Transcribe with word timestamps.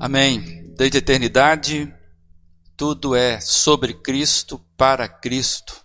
Amém. 0.00 0.72
Desde 0.76 0.98
a 0.98 1.00
eternidade, 1.00 1.92
tudo 2.76 3.16
é 3.16 3.40
sobre 3.40 3.94
Cristo, 3.94 4.60
para 4.76 5.08
Cristo. 5.08 5.84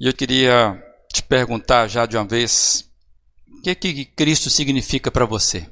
E 0.00 0.06
eu 0.06 0.14
queria 0.14 0.82
te 1.12 1.22
perguntar 1.22 1.88
já 1.88 2.06
de 2.06 2.16
uma 2.16 2.24
vez: 2.24 2.90
o 3.46 3.60
que, 3.60 3.74
que 3.74 4.04
Cristo 4.06 4.48
significa 4.48 5.10
para 5.10 5.26
você? 5.26 5.70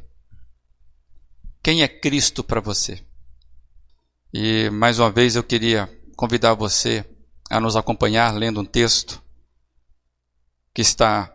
Quem 1.63 1.83
é 1.83 1.89
Cristo 1.89 2.45
para 2.45 2.61
você? 2.61 3.03
E 4.35 4.69
mais 4.69 4.99
uma 4.99 5.11
vez 5.11 5.35
eu 5.35 5.43
queria 5.43 5.89
convidar 6.15 6.53
você 6.53 7.07
a 7.49 7.59
nos 7.59 7.75
acompanhar 7.75 8.35
lendo 8.35 8.61
um 8.61 8.67
texto 8.67 9.23
que 10.75 10.83
está 10.83 11.33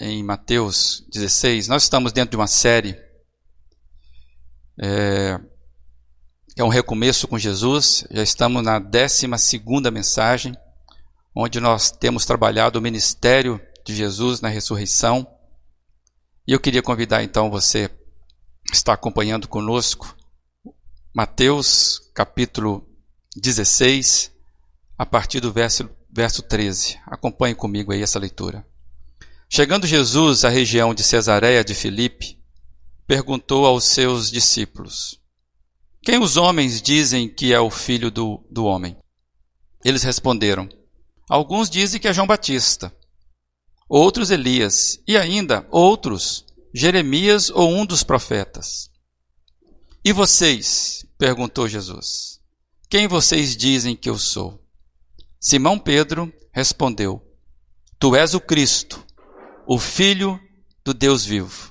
em 0.00 0.24
Mateus 0.24 1.06
16. 1.12 1.68
Nós 1.68 1.84
estamos 1.84 2.12
dentro 2.12 2.32
de 2.32 2.36
uma 2.36 2.48
série 2.48 3.09
é, 4.82 5.38
é 6.56 6.64
um 6.64 6.68
recomeço 6.68 7.28
com 7.28 7.38
Jesus, 7.38 8.04
já 8.10 8.22
estamos 8.22 8.62
na 8.62 8.78
12 8.78 9.28
mensagem, 9.92 10.56
onde 11.36 11.60
nós 11.60 11.90
temos 11.90 12.24
trabalhado 12.24 12.78
o 12.78 12.82
ministério 12.82 13.60
de 13.84 13.94
Jesus 13.94 14.40
na 14.40 14.48
ressurreição. 14.48 15.26
E 16.46 16.52
eu 16.52 16.60
queria 16.60 16.82
convidar 16.82 17.22
então 17.22 17.50
você 17.50 17.88
que 18.66 18.74
está 18.74 18.94
acompanhando 18.94 19.46
conosco 19.46 20.16
Mateus 21.14 22.00
capítulo 22.14 22.88
16, 23.36 24.32
a 24.96 25.04
partir 25.04 25.40
do 25.40 25.52
verso, 25.52 25.90
verso 26.10 26.42
13. 26.42 26.98
Acompanhe 27.06 27.54
comigo 27.54 27.92
aí 27.92 28.02
essa 28.02 28.18
leitura. 28.18 28.66
Chegando 29.48 29.86
Jesus 29.86 30.44
à 30.44 30.48
região 30.48 30.94
de 30.94 31.02
Cesareia 31.02 31.64
de 31.64 31.74
Filipe, 31.74 32.39
perguntou 33.10 33.66
aos 33.66 33.86
seus 33.86 34.30
discípulos: 34.30 35.20
Quem 36.00 36.22
os 36.22 36.36
homens 36.36 36.80
dizem 36.80 37.28
que 37.28 37.52
é 37.52 37.58
o 37.58 37.68
filho 37.68 38.08
do, 38.08 38.40
do 38.48 38.64
homem? 38.64 38.96
Eles 39.84 40.04
responderam: 40.04 40.68
Alguns 41.28 41.68
dizem 41.68 42.00
que 42.00 42.06
é 42.06 42.12
João 42.12 42.28
Batista, 42.28 42.94
outros 43.88 44.30
Elias, 44.30 45.02
e 45.08 45.16
ainda 45.16 45.66
outros 45.72 46.46
Jeremias 46.72 47.50
ou 47.50 47.68
um 47.74 47.84
dos 47.84 48.04
profetas. 48.04 48.88
E 50.04 50.12
vocês? 50.12 51.04
perguntou 51.18 51.66
Jesus. 51.66 52.38
Quem 52.88 53.08
vocês 53.08 53.56
dizem 53.56 53.96
que 53.96 54.08
eu 54.08 54.16
sou? 54.16 54.64
Simão 55.40 55.80
Pedro 55.80 56.32
respondeu: 56.52 57.20
Tu 57.98 58.14
és 58.14 58.34
o 58.34 58.40
Cristo, 58.40 59.04
o 59.66 59.80
Filho 59.80 60.38
do 60.84 60.94
Deus 60.94 61.24
vivo. 61.24 61.70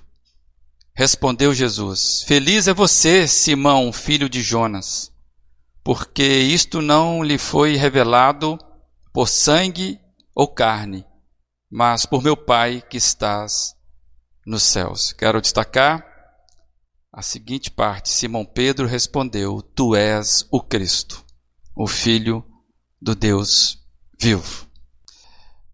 Respondeu 1.00 1.53
Jesus: 1.53 2.23
Feliz 2.23 2.67
é 2.67 2.73
você, 2.73 3.25
Simão, 3.25 3.94
filho 3.94 4.28
de 4.28 4.42
Jonas, 4.42 5.09
porque 5.81 6.28
isto 6.28 6.81
não 6.81 7.23
lhe 7.23 7.38
foi 7.38 7.78
revelado 7.78 8.59
por 9.14 9.30
sangue 9.30 9.97
ou 10.36 10.45
carne, 10.45 11.05
mas 11.72 12.05
por 12.05 12.22
meu 12.22 12.36
Pai 12.36 12.83
que 12.89 12.97
estás 12.97 13.73
nos 14.45 14.64
céus. 14.64 15.14
Quero 15.14 15.39
destacar 15.39 16.05
a 17.14 17.22
seguinte 17.22 17.72
parte: 17.72 18.09
Simão 18.09 18.44
Pedro 18.44 18.86
respondeu: 18.86 19.61
Tu 19.61 19.95
és 19.95 20.45
o 20.52 20.61
Cristo, 20.61 21.23
o 21.73 21.88
Filho 21.88 22.45
do 23.02 23.16
Deus 23.16 23.80
vivo. 24.20 24.67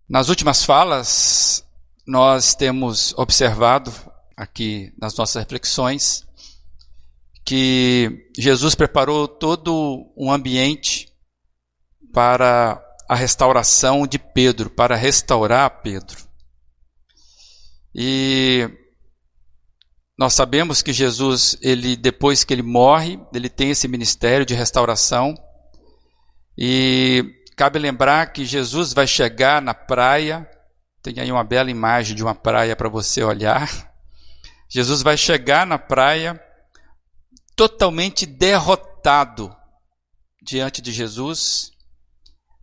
Nas 0.08 0.30
últimas 0.30 0.64
falas, 0.64 1.66
nós 2.06 2.54
temos 2.54 3.12
observado 3.18 3.92
aqui 4.36 4.94
nas 5.00 5.16
nossas 5.16 5.42
reflexões, 5.44 6.26
que 7.46 8.30
Jesus 8.38 8.76
preparou 8.76 9.28
todo 9.28 10.12
um 10.18 10.32
ambiente 10.32 11.08
para 12.12 12.82
a 13.08 13.16
restauração 13.16 14.08
de 14.08 14.18
Pedro, 14.18 14.70
para 14.70 14.96
restaurar 14.96 15.82
Pedro. 15.82 16.18
E 17.94 18.70
nós 20.18 20.34
sabemos 20.34 20.82
que 20.82 20.92
Jesus, 20.92 21.58
ele 21.62 21.96
depois 21.96 22.44
que 22.44 22.54
ele 22.54 22.64
morre, 22.64 23.20
ele 23.34 23.50
tem 23.50 23.70
esse 23.70 23.88
ministério 23.88 24.46
de 24.46 24.54
restauração. 24.54 25.36
E 26.58 27.24
cabe 27.56 27.80
lembrar 27.80 28.34
que 28.34 28.44
Jesus 28.44 28.92
vai 28.92 29.06
chegar 29.06 29.62
na 29.62 29.74
praia, 29.74 30.50
tem 31.04 31.20
aí 31.20 31.32
uma 31.32 31.44
bela 31.44 31.70
imagem 31.70 32.16
de 32.16 32.24
uma 32.24 32.34
praia 32.34 32.76
para 32.76 32.90
você 32.90 33.24
olhar. 33.24 33.95
Jesus 34.68 35.02
vai 35.02 35.18
chegar 35.18 35.66
na 35.66 35.78
praia 35.78 36.42
totalmente 37.56 38.26
derrotado 38.26 39.56
diante 40.42 40.82
de 40.82 40.92
Jesus, 40.92 41.72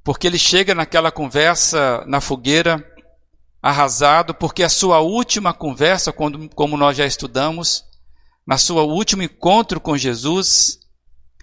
porque 0.05 0.27
ele 0.27 0.39
chega 0.39 0.75
naquela 0.75 1.11
conversa 1.11 2.05
na 2.07 2.21
fogueira 2.21 2.85
arrasado, 3.63 4.35
porque 4.35 4.63
a 4.63 4.69
sua 4.69 5.01
última 5.01 5.55
conversa, 5.55 6.13
quando, 6.13 6.49
como 6.51 6.77
nós 6.77 6.97
já 6.97 7.07
estudamos, 7.07 7.85
na 8.47 8.59
sua 8.59 8.83
último 8.83 9.23
encontro 9.23 9.81
com 9.81 9.97
Jesus, 9.97 10.81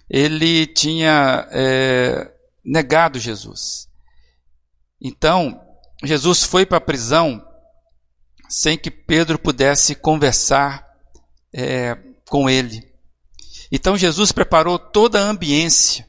ele 0.10 0.68
tinha 0.68 1.48
é, 1.52 2.32
negado 2.64 3.18
Jesus. 3.20 3.88
Então, 5.02 5.62
Jesus 6.04 6.44
foi 6.44 6.66
para 6.66 6.78
a 6.78 6.82
prisão 6.82 7.42
sem 8.50 8.78
que 8.78 8.90
Pedro 8.90 9.38
pudesse 9.38 9.94
conversar 9.94 10.86
é, 11.54 11.96
com 12.28 12.50
ele. 12.50 12.84
Então 13.72 13.96
Jesus 13.96 14.32
preparou 14.32 14.80
toda 14.80 15.20
a 15.20 15.30
ambiência 15.30 16.08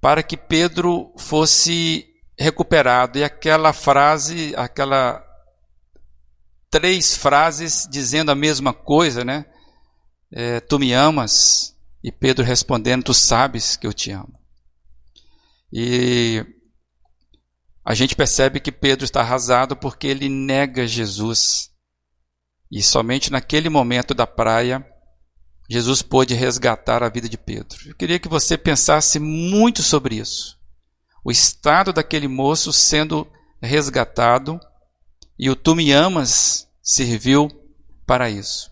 para 0.00 0.22
que 0.22 0.36
Pedro 0.36 1.12
fosse 1.18 2.06
recuperado. 2.38 3.18
E 3.18 3.24
aquela 3.24 3.72
frase, 3.72 4.54
aquela 4.56 5.22
três 6.70 7.16
frases 7.16 7.86
dizendo 7.90 8.30
a 8.30 8.34
mesma 8.34 8.72
coisa, 8.72 9.24
né? 9.24 9.44
É, 10.32 10.60
tu 10.60 10.78
me 10.78 10.92
amas? 10.92 11.76
E 12.02 12.12
Pedro 12.12 12.44
respondendo, 12.44 13.04
tu 13.04 13.12
sabes 13.12 13.76
que 13.76 13.86
eu 13.86 13.92
te 13.92 14.12
amo. 14.12 14.38
E 15.72 16.46
a 17.84 17.94
gente 17.94 18.14
percebe 18.14 18.60
que 18.60 18.70
Pedro 18.70 19.04
está 19.04 19.20
arrasado 19.20 19.76
porque 19.76 20.06
ele 20.06 20.28
nega 20.28 20.86
Jesus. 20.86 21.70
E 22.70 22.82
somente 22.82 23.32
naquele 23.32 23.68
momento 23.68 24.14
da 24.14 24.26
praia, 24.26 24.86
Jesus 25.68 26.02
pôde 26.02 26.34
resgatar 26.34 27.02
a 27.02 27.08
vida 27.08 27.28
de 27.28 27.38
Pedro. 27.38 27.78
Eu 27.86 27.94
queria 27.94 28.18
que 28.18 28.28
você 28.28 28.58
pensasse 28.58 29.18
muito 29.18 29.82
sobre 29.82 30.16
isso. 30.16 30.58
O 31.24 31.30
estado 31.30 31.92
daquele 31.92 32.28
moço 32.28 32.72
sendo 32.72 33.26
resgatado 33.62 34.58
e 35.38 35.50
o 35.50 35.56
Tu 35.56 35.74
Me 35.74 35.92
Amas 35.92 36.68
serviu 36.82 37.48
para 38.06 38.28
isso. 38.28 38.68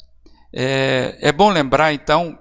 É, 0.53 1.19
é 1.21 1.33
bom 1.33 1.51
lembrar 1.51 1.93
então 1.93 2.39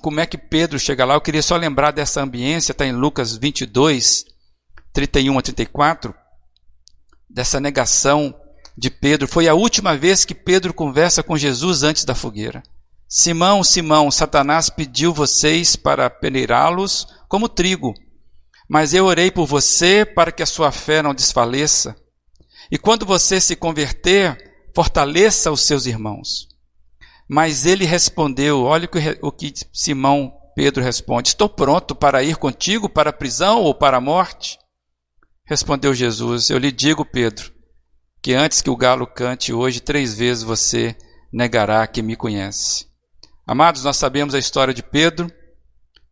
como 0.00 0.20
é 0.20 0.26
que 0.26 0.38
Pedro 0.38 0.78
chega 0.78 1.04
lá. 1.04 1.14
Eu 1.14 1.20
queria 1.20 1.42
só 1.42 1.56
lembrar 1.56 1.90
dessa 1.90 2.22
ambiência, 2.22 2.72
está 2.72 2.86
em 2.86 2.92
Lucas 2.92 3.36
22, 3.36 4.24
31 4.96 5.38
a 5.38 5.42
34, 5.42 6.14
dessa 7.28 7.60
negação 7.60 8.34
de 8.74 8.88
Pedro. 8.88 9.28
Foi 9.28 9.46
a 9.46 9.52
última 9.52 9.94
vez 9.94 10.24
que 10.24 10.34
Pedro 10.34 10.72
conversa 10.72 11.22
com 11.22 11.36
Jesus 11.36 11.82
antes 11.82 12.02
da 12.02 12.14
fogueira. 12.14 12.62
Simão, 13.06 13.62
Simão, 13.62 14.10
Satanás 14.10 14.70
pediu 14.70 15.12
vocês 15.12 15.76
para 15.76 16.08
peneirá-los 16.08 17.06
como 17.28 17.46
trigo, 17.46 17.92
mas 18.66 18.94
eu 18.94 19.04
orei 19.04 19.30
por 19.30 19.44
você 19.44 20.02
para 20.02 20.32
que 20.32 20.42
a 20.42 20.46
sua 20.46 20.72
fé 20.72 21.02
não 21.02 21.14
desfaleça. 21.14 21.94
E 22.70 22.78
quando 22.78 23.04
você 23.04 23.38
se 23.38 23.54
converter, 23.54 24.50
fortaleça 24.74 25.52
os 25.52 25.60
seus 25.60 25.84
irmãos. 25.84 26.48
Mas 27.28 27.66
ele 27.66 27.84
respondeu: 27.84 28.62
olha 28.62 28.88
o 29.20 29.30
que 29.30 29.52
Simão 29.74 30.32
Pedro 30.54 30.82
responde: 30.82 31.28
Estou 31.28 31.50
pronto 31.50 31.94
para 31.94 32.22
ir 32.22 32.36
contigo 32.36 32.88
para 32.88 33.10
a 33.10 33.12
prisão 33.12 33.60
ou 33.60 33.74
para 33.74 33.98
a 33.98 34.00
morte. 34.00 34.58
Respondeu 35.46 35.94
Jesus: 35.94 36.50
Eu 36.50 36.58
lhe 36.58 36.72
digo, 36.72 37.04
Pedro, 37.04 37.52
que 38.20 38.34
antes 38.34 38.60
que 38.60 38.68
o 38.68 38.76
galo 38.76 39.06
cante 39.06 39.52
hoje, 39.52 39.80
três 39.80 40.12
vezes 40.12 40.42
você 40.42 40.96
negará 41.32 41.86
que 41.86 42.02
me 42.02 42.16
conhece. 42.16 42.86
Amados, 43.46 43.84
nós 43.84 43.96
sabemos 43.96 44.34
a 44.34 44.40
história 44.40 44.74
de 44.74 44.82
Pedro. 44.82 45.30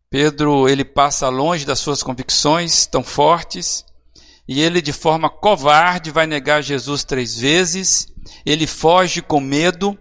Pedro, 0.09 0.69
ele 0.69 0.85
passa 0.85 1.29
longe 1.29 1.67
das 1.67 1.81
suas 1.81 2.01
convicções 2.01 2.87
tão 2.87 3.03
fortes, 3.03 3.85
e 4.47 4.61
ele, 4.61 4.81
de 4.81 4.93
forma 4.93 5.29
covarde, 5.29 6.13
vai 6.13 6.29
negar 6.29 6.63
Jesus 6.63 7.03
três 7.03 7.37
vezes. 7.37 8.07
Ele 8.47 8.69
foge 8.69 9.21
com 9.21 9.41
medo, 9.41 9.99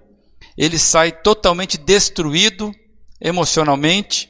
ele 0.55 0.77
sai 0.77 1.11
totalmente 1.11 1.75
destruído 1.75 2.71
emocionalmente, 3.19 4.29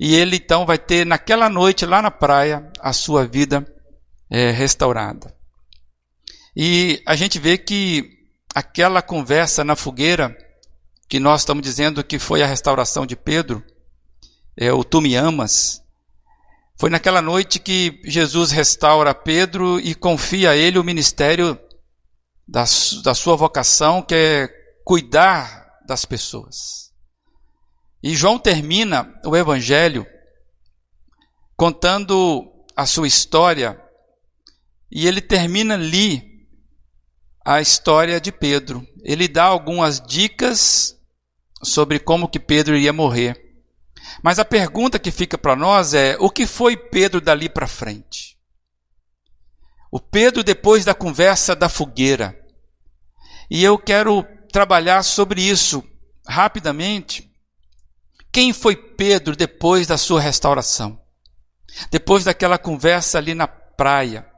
e 0.00 0.16
ele 0.16 0.36
então 0.36 0.66
vai 0.66 0.78
ter 0.78 1.06
naquela 1.06 1.48
noite 1.48 1.86
lá 1.86 2.02
na 2.02 2.10
praia 2.10 2.68
a 2.80 2.92
sua 2.92 3.24
vida 3.24 3.64
é, 4.30 4.50
restaurada. 4.50 5.34
E 6.54 7.02
a 7.06 7.16
gente 7.16 7.38
vê 7.38 7.58
que 7.58 8.18
aquela 8.54 9.02
conversa 9.02 9.64
na 9.64 9.76
fogueira, 9.76 10.36
que 11.08 11.18
nós 11.18 11.42
estamos 11.42 11.62
dizendo 11.62 12.04
que 12.04 12.18
foi 12.18 12.42
a 12.42 12.46
restauração 12.46 13.06
de 13.06 13.16
Pedro, 13.16 13.64
é 14.56 14.72
o 14.72 14.84
Tu 14.84 15.00
me 15.00 15.14
amas. 15.14 15.82
Foi 16.78 16.90
naquela 16.90 17.20
noite 17.20 17.58
que 17.58 18.00
Jesus 18.04 18.50
restaura 18.50 19.14
Pedro 19.14 19.78
e 19.80 19.94
confia 19.94 20.50
a 20.50 20.56
ele 20.56 20.78
o 20.78 20.84
ministério 20.84 21.58
da, 22.46 22.64
da 23.04 23.14
sua 23.14 23.36
vocação, 23.36 24.02
que 24.02 24.14
é 24.14 24.48
cuidar 24.84 25.68
das 25.86 26.04
pessoas. 26.04 26.90
E 28.02 28.14
João 28.14 28.38
termina 28.38 29.12
o 29.24 29.36
Evangelho 29.36 30.06
contando 31.56 32.50
a 32.74 32.86
sua 32.86 33.06
história, 33.06 33.78
e 34.90 35.06
ele 35.06 35.20
termina 35.20 35.74
ali 35.74 36.46
a 37.44 37.60
história 37.60 38.20
de 38.20 38.32
Pedro. 38.32 38.86
Ele 39.02 39.28
dá 39.28 39.44
algumas 39.44 40.00
dicas 40.00 40.96
sobre 41.62 41.98
como 41.98 42.28
que 42.28 42.40
Pedro 42.40 42.76
iria 42.76 42.92
morrer. 42.92 43.40
Mas 44.22 44.38
a 44.38 44.44
pergunta 44.44 44.98
que 44.98 45.10
fica 45.10 45.38
para 45.38 45.54
nós 45.56 45.94
é: 45.94 46.16
o 46.18 46.30
que 46.30 46.46
foi 46.46 46.76
Pedro 46.76 47.20
dali 47.20 47.48
para 47.48 47.66
frente? 47.66 48.38
O 49.90 50.00
Pedro 50.00 50.42
depois 50.42 50.84
da 50.84 50.94
conversa 50.94 51.54
da 51.54 51.68
fogueira. 51.68 52.38
E 53.50 53.64
eu 53.64 53.76
quero 53.76 54.24
trabalhar 54.52 55.02
sobre 55.02 55.42
isso 55.42 55.82
rapidamente. 56.26 57.28
Quem 58.32 58.52
foi 58.52 58.76
Pedro 58.76 59.34
depois 59.34 59.88
da 59.88 59.98
sua 59.98 60.20
restauração? 60.20 61.00
Depois 61.90 62.24
daquela 62.24 62.58
conversa 62.58 63.18
ali 63.18 63.34
na 63.34 63.48
praia. 63.48 64.29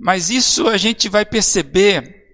Mas 0.00 0.30
isso 0.30 0.66
a 0.66 0.78
gente 0.78 1.10
vai 1.10 1.26
perceber 1.26 2.24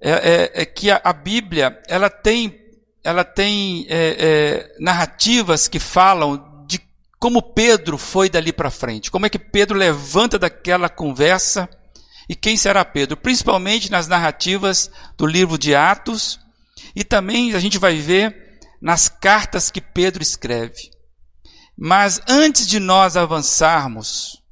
é, 0.00 0.10
é, 0.10 0.62
é 0.62 0.64
que 0.64 0.90
a, 0.90 0.98
a 1.04 1.12
Bíblia 1.12 1.78
ela 1.86 2.08
tem 2.08 2.58
ela 3.04 3.22
tem 3.22 3.84
é, 3.86 4.16
é, 4.18 4.76
narrativas 4.80 5.68
que 5.68 5.78
falam 5.78 6.64
de 6.66 6.80
como 7.20 7.42
Pedro 7.42 7.98
foi 7.98 8.30
dali 8.30 8.50
para 8.50 8.70
frente, 8.70 9.10
como 9.10 9.26
é 9.26 9.28
que 9.28 9.38
Pedro 9.38 9.76
levanta 9.76 10.38
daquela 10.38 10.88
conversa 10.88 11.68
e 12.26 12.34
quem 12.34 12.56
será 12.56 12.82
Pedro, 12.82 13.14
principalmente 13.14 13.90
nas 13.90 14.08
narrativas 14.08 14.90
do 15.18 15.26
livro 15.26 15.58
de 15.58 15.74
Atos 15.74 16.40
e 16.96 17.04
também 17.04 17.52
a 17.52 17.58
gente 17.58 17.76
vai 17.76 17.98
ver 17.98 18.58
nas 18.80 19.10
cartas 19.10 19.70
que 19.70 19.82
Pedro 19.82 20.22
escreve. 20.22 20.90
Mas 21.76 22.22
antes 22.26 22.66
de 22.66 22.80
nós 22.80 23.18
avançarmos 23.18 24.42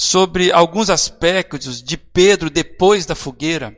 sobre 0.00 0.52
alguns 0.52 0.90
aspectos 0.90 1.82
de 1.82 1.96
Pedro 1.96 2.48
depois 2.48 3.04
da 3.04 3.16
fogueira, 3.16 3.76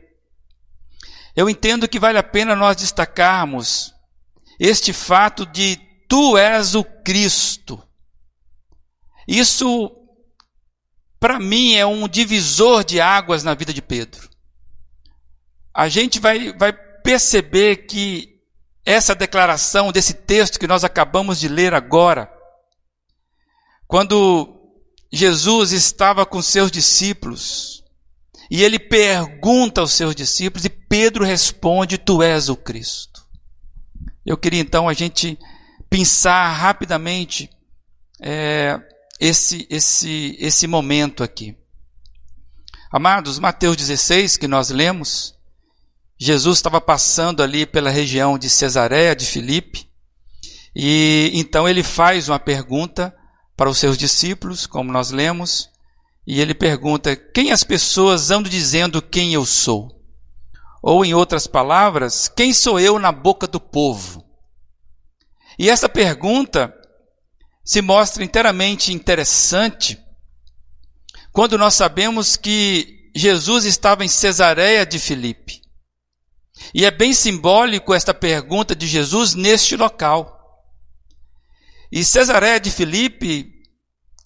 eu 1.35 1.49
entendo 1.49 1.87
que 1.87 1.97
vale 1.97 2.19
a 2.19 2.23
pena 2.23 2.55
nós 2.55 2.77
destacarmos 2.77 3.91
este 4.59 4.93
fato 4.93 5.47
de 5.47 5.77
tu 6.07 6.37
és 6.37 6.75
o 6.75 6.83
Cristo. 6.83 7.83
Isso, 9.27 9.91
para 11.19 11.39
mim, 11.39 11.73
é 11.73 11.87
um 11.87 12.07
divisor 12.07 12.83
de 12.83 13.01
águas 13.01 13.43
na 13.43 13.55
vida 13.55 13.73
de 13.73 13.81
Pedro. 13.81 14.29
A 15.73 15.89
gente 15.89 16.19
vai, 16.19 16.53
vai 16.53 16.71
perceber 16.71 17.87
que 17.87 18.39
essa 18.85 19.15
declaração 19.15 19.91
desse 19.91 20.13
texto 20.13 20.59
que 20.59 20.67
nós 20.67 20.83
acabamos 20.83 21.39
de 21.39 21.47
ler 21.47 21.73
agora, 21.73 22.31
quando 23.87 24.60
Jesus 25.11 25.73
estava 25.73 26.25
com 26.25 26.41
seus 26.41 26.71
discípulos, 26.71 27.83
e 28.49 28.63
ele 28.63 28.79
pergunta 28.79 29.81
aos 29.81 29.91
seus 29.91 30.15
discípulos, 30.15 30.63
e 30.65 30.69
Pedro 30.69 31.25
responde: 31.25 31.97
Tu 31.97 32.23
és 32.23 32.47
o 32.47 32.55
Cristo. 32.55 33.25
Eu 34.25 34.37
queria 34.37 34.61
então 34.61 34.87
a 34.87 34.93
gente 34.93 35.37
pensar 35.89 36.53
rapidamente 36.53 37.49
é, 38.21 38.79
esse, 39.19 39.67
esse, 39.69 40.37
esse 40.39 40.67
momento 40.67 41.23
aqui. 41.23 41.57
Amados, 42.91 43.39
Mateus 43.39 43.75
16, 43.75 44.37
que 44.37 44.47
nós 44.47 44.69
lemos, 44.69 45.35
Jesus 46.17 46.57
estava 46.57 46.79
passando 46.79 47.41
ali 47.41 47.65
pela 47.65 47.89
região 47.89 48.37
de 48.37 48.49
Cesareia 48.49 49.15
de 49.15 49.25
Filipe, 49.25 49.89
e 50.75 51.31
então 51.33 51.67
ele 51.67 51.83
faz 51.83 52.29
uma 52.29 52.39
pergunta 52.39 53.13
para 53.55 53.69
os 53.69 53.77
seus 53.77 53.97
discípulos, 53.97 54.65
como 54.65 54.91
nós 54.91 55.11
lemos, 55.11 55.69
e 56.25 56.39
ele 56.39 56.53
pergunta: 56.53 57.15
Quem 57.15 57.51
as 57.51 57.63
pessoas 57.63 58.31
andam 58.31 58.49
dizendo 58.49 59.01
quem 59.01 59.33
eu 59.33 59.45
sou? 59.45 59.99
Ou, 60.81 61.05
em 61.05 61.13
outras 61.13 61.45
palavras, 61.45 62.27
quem 62.27 62.53
sou 62.53 62.79
eu 62.79 62.97
na 62.97 63.11
boca 63.11 63.47
do 63.47 63.59
povo? 63.59 64.25
E 65.59 65.69
essa 65.69 65.87
pergunta 65.87 66.73
se 67.63 67.81
mostra 67.81 68.23
inteiramente 68.23 68.91
interessante 68.91 69.99
quando 71.31 71.57
nós 71.57 71.75
sabemos 71.75 72.35
que 72.35 73.11
Jesus 73.15 73.65
estava 73.65 74.03
em 74.03 74.07
Cesareia 74.07 74.85
de 74.85 74.97
Filipe. 74.97 75.61
E 76.73 76.85
é 76.85 76.91
bem 76.91 77.13
simbólico 77.13 77.93
esta 77.93 78.13
pergunta 78.13 78.75
de 78.75 78.87
Jesus 78.87 79.33
neste 79.33 79.75
local. 79.75 80.40
E 81.91 82.03
Cesareia 82.05 82.59
de 82.59 82.71
Filipe, 82.71 83.51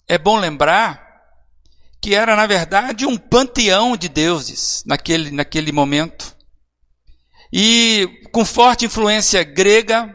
é 0.06 0.16
bom 0.16 0.38
lembrar, 0.38 1.04
que 2.00 2.14
era 2.14 2.36
na 2.36 2.46
verdade 2.46 3.04
um 3.04 3.16
panteão 3.16 3.96
de 3.96 4.08
deuses 4.08 4.84
naquele, 4.86 5.30
naquele 5.32 5.72
momento 5.72 6.36
e 7.52 8.28
com 8.32 8.44
forte 8.44 8.84
influência 8.84 9.42
grega, 9.42 10.14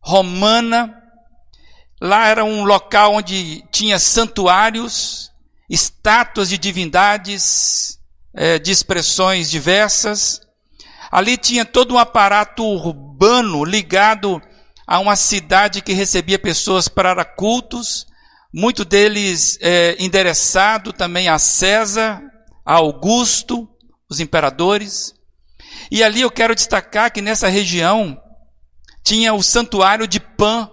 romana. 0.00 0.94
Lá 2.00 2.28
era 2.28 2.44
um 2.44 2.64
local 2.64 3.14
onde 3.14 3.62
tinha 3.70 3.98
santuários, 3.98 5.30
estátuas 5.68 6.48
de 6.48 6.58
divindades, 6.58 7.98
é, 8.34 8.58
de 8.58 8.70
expressões 8.70 9.50
diversas. 9.50 10.40
Ali 11.10 11.36
tinha 11.36 11.64
todo 11.64 11.94
um 11.94 11.98
aparato 11.98 12.64
urbano 12.64 13.64
ligado 13.64 14.42
a 14.86 14.98
uma 14.98 15.16
cidade 15.16 15.80
que 15.80 15.92
recebia 15.92 16.38
pessoas 16.38 16.88
para 16.88 17.24
cultos, 17.24 18.06
muito 18.52 18.84
deles 18.84 19.58
é, 19.60 19.96
endereçado 19.98 20.92
também 20.92 21.28
a 21.28 21.38
César, 21.38 22.22
a 22.64 22.74
Augusto, 22.74 23.68
os 24.08 24.20
imperadores. 24.20 25.14
E 25.90 26.02
ali 26.02 26.20
eu 26.20 26.30
quero 26.30 26.54
destacar 26.54 27.10
que 27.12 27.22
nessa 27.22 27.48
região 27.48 28.20
tinha 29.04 29.34
o 29.34 29.42
santuário 29.42 30.06
de 30.06 30.20
Pan, 30.20 30.70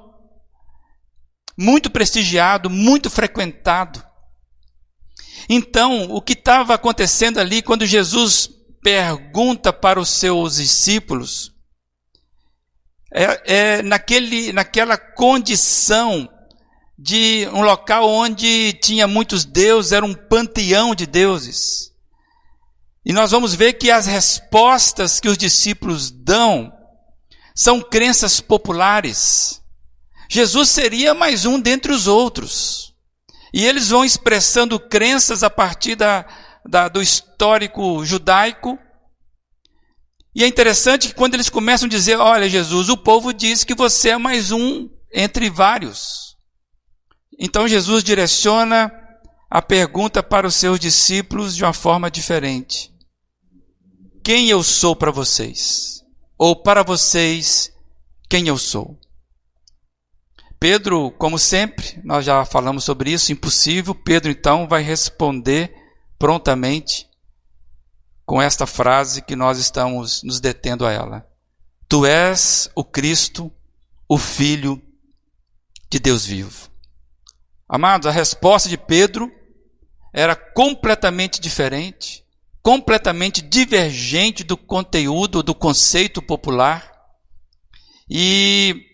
muito 1.57 1.90
prestigiado, 1.90 2.69
muito 2.69 3.09
frequentado. 3.09 4.04
Então, 5.50 6.04
o 6.09 6.21
que 6.21 6.33
estava 6.33 6.74
acontecendo 6.74 7.40
ali 7.40 7.62
quando 7.62 7.85
Jesus 7.85 8.50
pergunta 8.81 9.71
para 9.74 10.00
os 10.00 10.09
seus 10.09 10.56
discípulos 10.56 11.51
é, 13.13 13.41
é 13.45 13.81
naquele, 13.81 14.53
naquela 14.53 14.97
condição 14.97 16.30
de 16.97 17.47
um 17.53 17.61
local 17.61 18.07
onde 18.07 18.73
tinha 18.73 19.07
muitos 19.07 19.44
deuses, 19.44 19.91
era 19.91 20.06
um 20.06 20.13
panteão 20.13 20.94
de 20.94 21.06
deuses. 21.06 21.91
E 23.03 23.11
nós 23.11 23.31
vamos 23.31 23.56
ver 23.56 23.73
que 23.73 23.89
as 23.89 24.06
respostas 24.06 25.19
que 25.19 25.27
os 25.27 25.37
discípulos 25.37 26.11
dão 26.11 26.71
são 27.56 27.81
crenças 27.81 28.39
populares. 28.39 29.61
Jesus 30.30 30.69
seria 30.69 31.13
mais 31.13 31.45
um 31.45 31.59
dentre 31.59 31.91
os 31.91 32.07
outros. 32.07 32.94
E 33.53 33.65
eles 33.65 33.89
vão 33.89 34.06
expressando 34.06 34.80
crenças 34.80 35.44
a 35.44 35.49
partir 35.49 35.95
da, 35.95 36.25
da, 36.65 36.87
do 36.87 37.01
histórico 37.01 38.06
judaico. 38.06 38.77
E 40.33 40.44
é 40.44 40.47
interessante 40.47 41.09
que 41.09 41.16
quando 41.16 41.33
eles 41.33 41.50
começam 41.50 41.88
a 41.88 41.90
dizer: 41.90 42.18
Olha, 42.18 42.50
Jesus, 42.50 42.90
o 42.90 42.97
povo 42.97 43.33
diz 43.33 43.64
que 43.64 43.76
você 43.76 44.09
é 44.09 44.18
mais 44.18 44.52
um 44.52 44.90
entre 45.14 45.50
vários. 45.50 46.38
Então 47.38 47.68
Jesus 47.68 48.04
direciona 48.04 48.92
a 49.50 49.61
pergunta 49.61 50.23
para 50.23 50.47
os 50.47 50.56
seus 50.56 50.80
discípulos 50.80 51.56
de 51.56 51.64
uma 51.64 51.73
forma 51.73 52.09
diferente 52.09 52.92
quem 54.23 54.50
eu 54.50 54.64
sou 54.64 54.95
para 54.95 55.11
vocês, 55.11 56.04
ou 56.38 56.56
para 56.56 56.83
vocês, 56.83 57.71
quem 58.30 58.47
eu 58.47 58.57
sou. 58.57 58.97
Pedro, 60.59 61.11
como 61.18 61.40
sempre, 61.40 62.00
nós 62.04 62.23
já 62.23 62.45
falamos 62.45 62.83
sobre 62.83 63.11
isso, 63.11 63.31
impossível. 63.31 63.95
Pedro 63.95 64.31
então 64.31 64.68
vai 64.68 64.83
responder 64.83 65.73
prontamente 66.19 67.09
com 68.31 68.42
esta 68.42 68.66
frase 68.66 69.21
que 69.21 69.35
nós 69.35 69.59
estamos 69.59 70.23
nos 70.23 70.40
detendo 70.40 70.85
a 70.85 70.92
ela: 70.94 71.28
Tu 71.90 72.06
és 72.06 72.71
o 72.73 72.81
Cristo, 72.81 73.52
o 74.07 74.18
Filho 74.18 74.81
de 75.90 76.00
Deus 76.00 76.26
vivo. 76.26 76.69
Amados, 77.68 78.07
a 78.07 78.11
resposta 78.11 78.69
de 78.69 78.78
Pedro 78.78 79.30
era 80.14 80.33
completamente 80.33 81.42
diferente 81.42 82.26
completamente 82.64 83.42
divergente 83.42 84.44
do 84.44 84.56
conteúdo, 84.56 85.44
do 85.44 85.54
conceito 85.54 86.21
popular. 86.21 86.90
E 88.09 88.85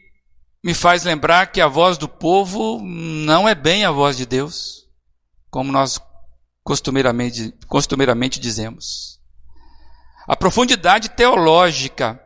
me 0.64 0.74
faz 0.74 1.04
lembrar 1.04 1.52
que 1.52 1.62
a 1.62 1.68
voz 1.68 1.98
do 1.98 2.08
povo 2.08 2.82
não 2.82 3.48
é 3.48 3.54
bem 3.54 3.84
a 3.84 3.92
voz 3.92 4.16
de 4.16 4.26
Deus, 4.26 4.88
como 5.52 5.72
nós 5.72 6.00
costumeiramente, 6.64 7.54
costumeiramente 7.68 8.40
dizemos. 8.40 9.17
A 10.28 10.36
profundidade 10.36 11.10
teológica 11.10 12.22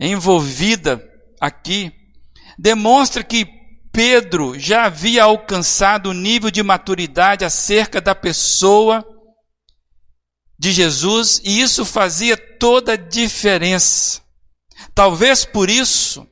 envolvida 0.00 1.06
aqui 1.38 1.92
demonstra 2.58 3.22
que 3.22 3.46
Pedro 3.92 4.58
já 4.58 4.84
havia 4.84 5.24
alcançado 5.24 6.10
o 6.10 6.14
nível 6.14 6.50
de 6.50 6.62
maturidade 6.62 7.44
acerca 7.44 8.00
da 8.00 8.14
pessoa 8.14 9.04
de 10.58 10.72
Jesus 10.72 11.40
e 11.44 11.60
isso 11.60 11.84
fazia 11.84 12.36
toda 12.36 12.94
a 12.94 12.96
diferença. 12.96 14.22
Talvez 14.94 15.44
por 15.44 15.68
isso, 15.68 16.26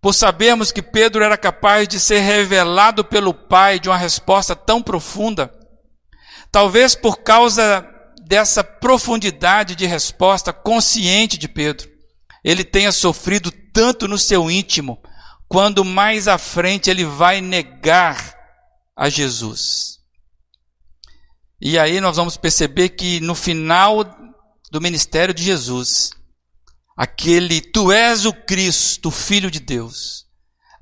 por 0.00 0.14
sabermos 0.14 0.72
que 0.72 0.82
Pedro 0.82 1.22
era 1.22 1.36
capaz 1.36 1.86
de 1.86 2.00
ser 2.00 2.20
revelado 2.20 3.04
pelo 3.04 3.34
Pai 3.34 3.78
de 3.78 3.88
uma 3.88 3.96
resposta 3.98 4.56
tão 4.56 4.82
profunda, 4.82 5.52
talvez 6.50 6.94
por 6.94 7.18
causa 7.18 7.91
dessa 8.26 8.62
profundidade 8.62 9.74
de 9.74 9.86
resposta 9.86 10.52
consciente 10.52 11.36
de 11.36 11.48
Pedro, 11.48 11.90
ele 12.44 12.64
tenha 12.64 12.92
sofrido 12.92 13.50
tanto 13.72 14.08
no 14.08 14.18
seu 14.18 14.50
íntimo, 14.50 15.00
quando 15.48 15.84
mais 15.84 16.28
à 16.28 16.38
frente 16.38 16.90
ele 16.90 17.04
vai 17.04 17.40
negar 17.40 18.34
a 18.96 19.08
Jesus. 19.08 19.98
E 21.60 21.78
aí 21.78 22.00
nós 22.00 22.16
vamos 22.16 22.36
perceber 22.36 22.90
que 22.90 23.20
no 23.20 23.34
final 23.34 24.04
do 24.70 24.80
ministério 24.80 25.32
de 25.32 25.42
Jesus, 25.42 26.10
aquele 26.96 27.60
tu 27.60 27.92
és 27.92 28.24
o 28.24 28.32
Cristo, 28.32 29.10
filho 29.10 29.50
de 29.50 29.60
Deus, 29.60 30.26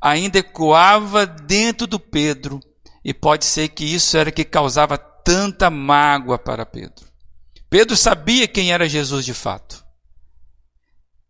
ainda 0.01 0.39
ecoava 0.39 1.27
dentro 1.27 1.87
do 1.87 2.01
Pedro, 2.01 2.61
e 3.05 3.13
pode 3.13 3.45
ser 3.45 3.69
que 3.69 3.85
isso 3.85 4.17
era 4.17 4.31
que 4.31 4.45
causava 4.45 4.97
tanta 4.97 5.69
mágoa 5.69 6.39
para 6.39 6.65
Pedro. 6.65 7.10
Pedro 7.71 7.97
sabia 7.97 8.49
quem 8.49 8.73
era 8.73 8.89
Jesus 8.89 9.25
de 9.25 9.33
fato. 9.33 9.85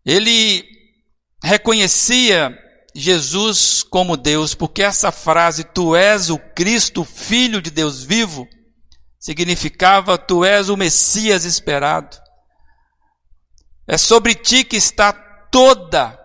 Ele 0.05 0.65
reconhecia 1.45 2.59
Jesus 2.95 3.83
como 3.83 4.17
Deus, 4.17 4.55
porque 4.55 4.83
essa 4.83 5.13
frase, 5.13 5.63
tu 5.63 5.95
és 5.95 6.31
o 6.31 6.39
Cristo, 6.39 7.05
filho 7.05 7.61
de 7.61 7.71
Deus 7.71 8.03
vivo, 8.03 8.49
significava 9.19 10.17
tu 10.17 10.43
és 10.43 10.71
o 10.71 10.77
Messias 10.77 11.45
esperado. 11.45 12.17
É 13.87 13.99
sobre 13.99 14.35
ti 14.35 14.65
que 14.65 14.77
está 14.77 15.13
toda 15.13 16.19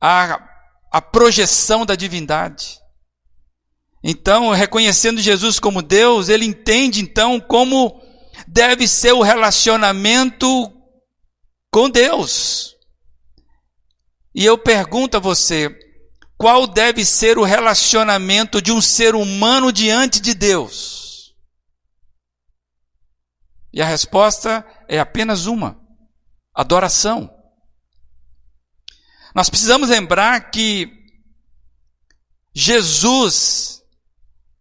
a, 0.00 0.42
a 0.90 1.00
projeção 1.00 1.86
da 1.86 1.94
divindade. 1.94 2.80
Então, 4.02 4.50
reconhecendo 4.50 5.20
Jesus 5.20 5.60
como 5.60 5.80
Deus, 5.80 6.28
ele 6.28 6.44
entende 6.44 7.00
então 7.00 7.40
como 7.40 8.03
deve 8.46 8.86
ser 8.88 9.12
o 9.12 9.22
relacionamento 9.22 10.46
com 11.70 11.90
Deus. 11.90 12.74
E 14.34 14.44
eu 14.44 14.58
pergunto 14.58 15.16
a 15.16 15.20
você, 15.20 15.70
qual 16.36 16.66
deve 16.66 17.04
ser 17.04 17.38
o 17.38 17.44
relacionamento 17.44 18.60
de 18.60 18.72
um 18.72 18.80
ser 18.80 19.14
humano 19.14 19.72
diante 19.72 20.20
de 20.20 20.34
Deus? 20.34 21.34
E 23.72 23.82
a 23.82 23.86
resposta 23.86 24.64
é 24.88 24.98
apenas 24.98 25.46
uma: 25.46 25.80
adoração. 26.54 27.28
Nós 29.34 29.50
precisamos 29.50 29.88
lembrar 29.88 30.50
que 30.50 30.92
Jesus, 32.54 33.82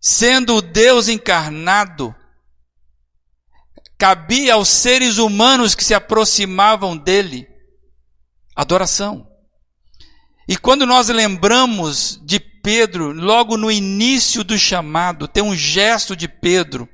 sendo 0.01 0.55
o 0.55 0.61
Deus 0.61 1.07
encarnado, 1.07 2.15
cabia 3.97 4.55
aos 4.55 4.69
seres 4.69 5.17
humanos 5.17 5.75
que 5.75 5.83
se 5.83 5.93
aproximavam 5.93 6.97
dele 6.97 7.47
adoração. 8.55 9.27
E 10.47 10.57
quando 10.57 10.85
nós 10.85 11.09
lembramos 11.09 12.19
de 12.23 12.39
Pedro, 12.39 13.11
logo 13.11 13.57
no 13.57 13.71
início 13.71 14.43
do 14.43 14.57
chamado, 14.57 15.27
tem 15.27 15.43
um 15.43 15.55
gesto 15.55 16.15
de 16.15 16.27
Pedro 16.27 16.87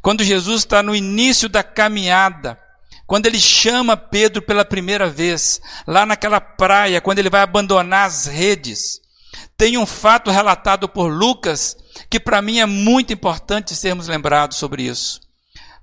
quando 0.00 0.22
Jesus 0.22 0.60
está 0.60 0.82
no 0.82 0.94
início 0.94 1.48
da 1.48 1.62
caminhada, 1.62 2.58
quando 3.06 3.26
ele 3.26 3.40
chama 3.40 3.96
Pedro 3.96 4.42
pela 4.42 4.64
primeira 4.64 5.08
vez, 5.08 5.60
lá 5.86 6.04
naquela 6.04 6.40
praia, 6.40 7.00
quando 7.00 7.18
ele 7.18 7.30
vai 7.30 7.40
abandonar 7.40 8.06
as 8.06 8.26
redes, 8.26 9.00
tem 9.56 9.78
um 9.78 9.86
fato 9.86 10.30
relatado 10.30 10.88
por 10.88 11.08
Lucas 11.08 11.76
que 12.10 12.20
para 12.20 12.42
mim 12.42 12.60
é 12.60 12.66
muito 12.66 13.12
importante 13.12 13.74
sermos 13.74 14.08
lembrados 14.08 14.58
sobre 14.58 14.82
isso. 14.82 15.20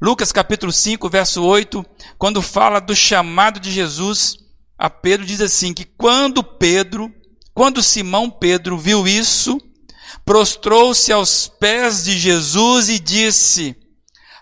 Lucas 0.02 0.32
capítulo 0.32 0.72
5, 0.72 1.08
verso 1.10 1.44
8, 1.44 1.86
quando 2.18 2.42
fala 2.42 2.80
do 2.80 2.96
chamado 2.96 3.60
de 3.60 3.72
Jesus 3.72 4.36
a 4.76 4.90
Pedro, 4.90 5.28
diz 5.28 5.42
assim: 5.42 5.76
que 5.76 5.86
quando 5.86 6.44
Pedro, 6.44 7.14
quando 7.54 7.84
Simão 7.84 8.28
Pedro 8.28 8.80
viu 8.80 9.08
isso, 9.08 9.60
prostrou-se 10.26 11.12
aos 11.12 11.48
pés 11.48 12.06
de 12.06 12.18
Jesus 12.18 12.90
e 12.90 12.98
disse: 12.98 13.76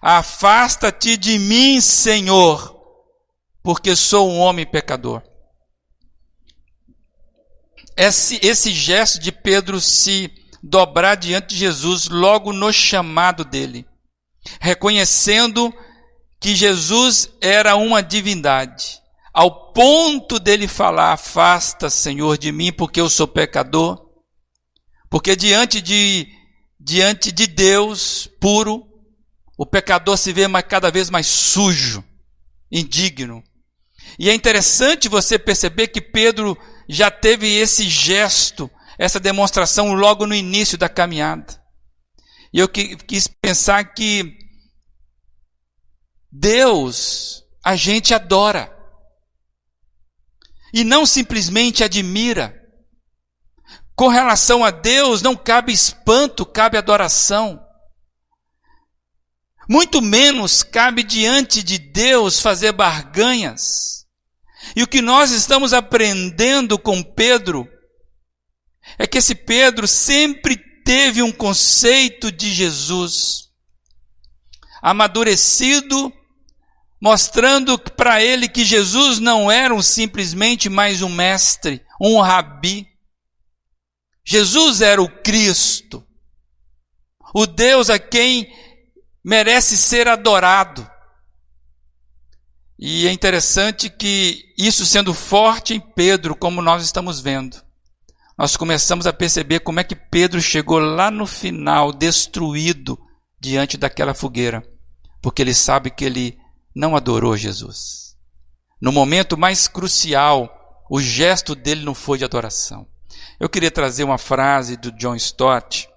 Afasta-te 0.02 1.18
de 1.18 1.38
mim, 1.38 1.82
Senhor, 1.82 2.74
porque 3.62 3.98
sou 3.98 4.30
um 4.30 4.40
homem 4.40 4.66
pecador. 4.66 5.22
Esse, 7.98 8.40
esse 8.42 8.72
gesto 8.72 9.20
de 9.20 9.30
Pedro 9.30 9.82
se 9.82 10.32
dobrar 10.64 11.16
diante 11.16 11.50
de 11.50 11.58
Jesus 11.58 12.08
logo 12.08 12.54
no 12.54 12.72
chamado 12.72 13.44
dele, 13.44 13.86
reconhecendo 14.60 15.74
que 16.40 16.56
Jesus 16.56 17.30
era 17.42 17.76
uma 17.76 18.02
divindade, 18.02 19.02
ao 19.34 19.72
ponto 19.74 20.40
dele 20.40 20.68
falar: 20.68 21.14
Afasta, 21.14 21.90
Senhor, 21.90 22.38
de 22.38 22.52
mim, 22.52 22.72
porque 22.72 23.02
eu 23.02 23.10
sou 23.10 23.28
pecador. 23.28 24.08
Porque 25.10 25.36
diante 25.36 25.82
de, 25.82 26.28
diante 26.80 27.32
de 27.32 27.48
Deus 27.48 28.30
puro, 28.40 28.86
o 29.58 29.66
pecador 29.66 30.18
se 30.18 30.32
vê 30.32 30.48
mais, 30.48 30.66
cada 30.68 30.92
vez 30.92 31.10
mais 31.10 31.28
sujo, 31.28 32.04
indigno. 32.72 33.44
E 34.18 34.30
é 34.30 34.34
interessante 34.34 35.10
você 35.10 35.38
perceber 35.38 35.88
que 35.88 36.02
Pedro 36.02 36.58
já 36.88 37.12
teve 37.12 37.48
esse 37.48 37.88
gesto, 37.90 38.70
essa 38.98 39.20
demonstração 39.20 39.94
logo 39.94 40.26
no 40.26 40.34
início 40.34 40.78
da 40.78 40.88
caminhada. 40.88 41.60
E 42.54 42.60
eu 42.60 42.68
quis 42.68 43.28
pensar 43.28 43.84
que 43.94 44.39
Deus 46.32 47.44
a 47.64 47.76
gente 47.76 48.14
adora. 48.14 48.76
E 50.74 50.84
não 50.84 51.06
simplesmente 51.06 51.84
admira. 51.84 52.56
Com 53.96 54.08
relação 54.08 54.64
a 54.64 54.72
Deus 54.72 55.22
não 55.22 55.36
cabe 55.36 55.74
espanto, 55.74 56.46
cabe 56.46 56.78
adoração. 56.78 57.60
Muito 59.68 60.02
menos 60.02 60.64
cabe 60.64 61.04
diante 61.04 61.62
de 61.62 61.78
Deus 61.78 62.40
fazer 62.40 62.72
barganhas. 62.72 64.06
E 64.76 64.84
o 64.84 64.88
que 64.88 65.02
nós 65.02 65.32
estamos 65.32 65.74
aprendendo 65.74 66.78
com 66.78 67.04
Pedro 67.04 67.68
é 68.98 69.06
que 69.06 69.18
esse 69.18 69.36
Pedro 69.36 69.88
sempre 69.88 70.58
teve 70.84 71.22
um 71.22 71.32
conceito 71.32 72.32
de 72.32 72.52
Jesus 72.52 73.50
amadurecido, 74.82 76.12
mostrando 77.02 77.78
para 77.78 78.22
ele 78.22 78.48
que 78.50 78.66
Jesus 78.66 79.20
não 79.20 79.50
era 79.50 79.74
um, 79.74 79.82
simplesmente 79.82 80.70
mais 80.70 81.02
um 81.02 81.10
mestre, 81.10 81.82
um 82.00 82.20
rabi. 82.20 82.88
Jesus 84.26 84.82
era 84.82 85.02
o 85.02 85.10
Cristo, 85.10 86.06
o 87.34 87.48
Deus 87.48 87.90
a 87.90 87.98
quem 87.98 88.54
merece 89.24 89.78
ser 89.78 90.08
adorado. 90.08 90.90
E 92.78 93.08
é 93.08 93.12
interessante 93.12 93.90
que 93.90 94.54
isso 94.58 94.86
sendo 94.86 95.14
forte 95.14 95.74
em 95.74 95.80
Pedro, 95.80 96.36
como 96.36 96.62
nós 96.62 96.84
estamos 96.84 97.20
vendo, 97.20 97.62
nós 98.38 98.56
começamos 98.56 99.06
a 99.06 99.12
perceber 99.12 99.60
como 99.60 99.82
é 99.82 99.84
que 99.84 99.96
Pedro 99.96 100.42
chegou 100.42 100.80
lá 100.80 101.12
no 101.12 101.26
final, 101.26 101.92
destruído 101.92 102.98
diante 103.38 103.78
daquela 103.78 104.14
fogueira, 104.14 104.64
porque 105.22 105.42
ele 105.42 105.54
sabe 105.54 105.90
que 105.90 106.06
ele 106.06 106.38
não 106.76 106.96
adorou 106.96 107.36
Jesus. 107.36 108.16
No 108.82 108.92
momento 108.92 109.38
mais 109.38 109.68
crucial, 109.68 110.50
o 110.90 111.00
gesto 111.00 111.56
dele 111.56 111.84
não 111.84 111.94
foi 111.94 112.18
de 112.18 112.26
adoração. 112.26 112.88
Eu 113.40 113.50
queria 113.50 113.72
trazer 113.72 114.04
uma 114.04 114.18
frase 114.18 114.78
do 114.78 114.92
John 114.92 115.16
Stott, 115.16 115.90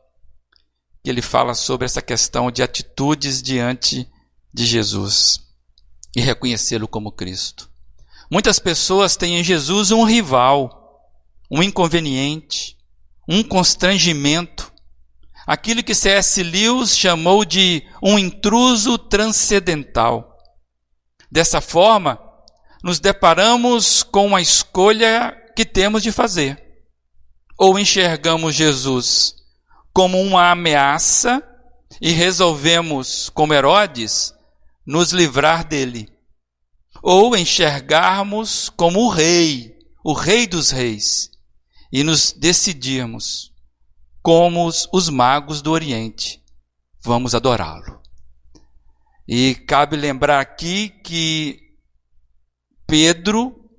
que 1.02 1.10
ele 1.10 1.22
fala 1.22 1.54
sobre 1.54 1.84
essa 1.84 2.02
questão 2.02 2.50
de 2.50 2.62
atitudes 2.62 3.42
diante 3.42 4.08
de 4.52 4.64
Jesus 4.64 5.40
e 6.14 6.20
reconhecê-lo 6.20 6.86
como 6.86 7.12
Cristo. 7.12 7.70
Muitas 8.30 8.58
pessoas 8.58 9.16
têm 9.16 9.38
em 9.38 9.44
Jesus 9.44 9.90
um 9.90 10.04
rival, 10.04 11.00
um 11.50 11.62
inconveniente, 11.62 12.76
um 13.28 13.42
constrangimento, 13.42 14.72
aquilo 15.46 15.82
que 15.82 15.94
C.S. 15.94 16.42
Lewis 16.42 16.96
chamou 16.96 17.44
de 17.44 17.82
um 18.02 18.18
intruso 18.18 18.96
transcendental. 18.96 20.31
Dessa 21.32 21.62
forma, 21.62 22.20
nos 22.84 23.00
deparamos 23.00 24.02
com 24.02 24.26
uma 24.26 24.42
escolha 24.42 25.34
que 25.56 25.64
temos 25.64 26.02
de 26.02 26.12
fazer. 26.12 26.62
Ou 27.58 27.78
enxergamos 27.78 28.54
Jesus 28.54 29.34
como 29.94 30.20
uma 30.20 30.50
ameaça 30.50 31.42
e 32.02 32.10
resolvemos, 32.10 33.30
como 33.30 33.54
Herodes, 33.54 34.34
nos 34.86 35.12
livrar 35.12 35.64
dele. 35.66 36.12
Ou 37.02 37.34
enxergarmos 37.34 38.68
como 38.68 39.00
o 39.00 39.08
rei, 39.08 39.74
o 40.04 40.12
rei 40.12 40.46
dos 40.46 40.70
reis, 40.70 41.30
e 41.90 42.04
nos 42.04 42.32
decidirmos, 42.32 43.50
como 44.20 44.66
os 44.66 45.08
magos 45.08 45.62
do 45.62 45.72
Oriente, 45.72 46.42
vamos 47.02 47.34
adorá-lo. 47.34 48.01
E 49.26 49.54
cabe 49.54 49.96
lembrar 49.96 50.40
aqui 50.40 50.88
que 50.88 51.60
Pedro 52.86 53.70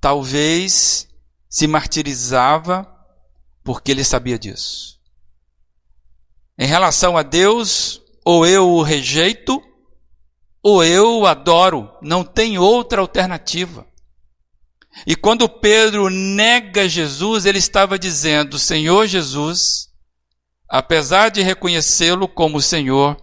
talvez 0.00 1.08
se 1.48 1.66
martirizava 1.66 2.86
porque 3.62 3.90
ele 3.90 4.04
sabia 4.04 4.38
disso. 4.38 4.98
Em 6.58 6.66
relação 6.66 7.16
a 7.16 7.22
Deus, 7.22 8.02
ou 8.24 8.46
eu 8.46 8.68
o 8.68 8.82
rejeito, 8.82 9.62
ou 10.62 10.84
eu 10.84 11.20
o 11.20 11.26
adoro, 11.26 11.90
não 12.02 12.24
tem 12.24 12.58
outra 12.58 13.00
alternativa. 13.00 13.86
E 15.06 15.16
quando 15.16 15.48
Pedro 15.48 16.08
nega 16.08 16.88
Jesus, 16.88 17.46
ele 17.46 17.58
estava 17.58 17.98
dizendo: 17.98 18.58
Senhor 18.58 19.06
Jesus, 19.06 19.88
apesar 20.68 21.30
de 21.30 21.42
reconhecê-lo 21.42 22.28
como 22.28 22.60
Senhor, 22.60 23.16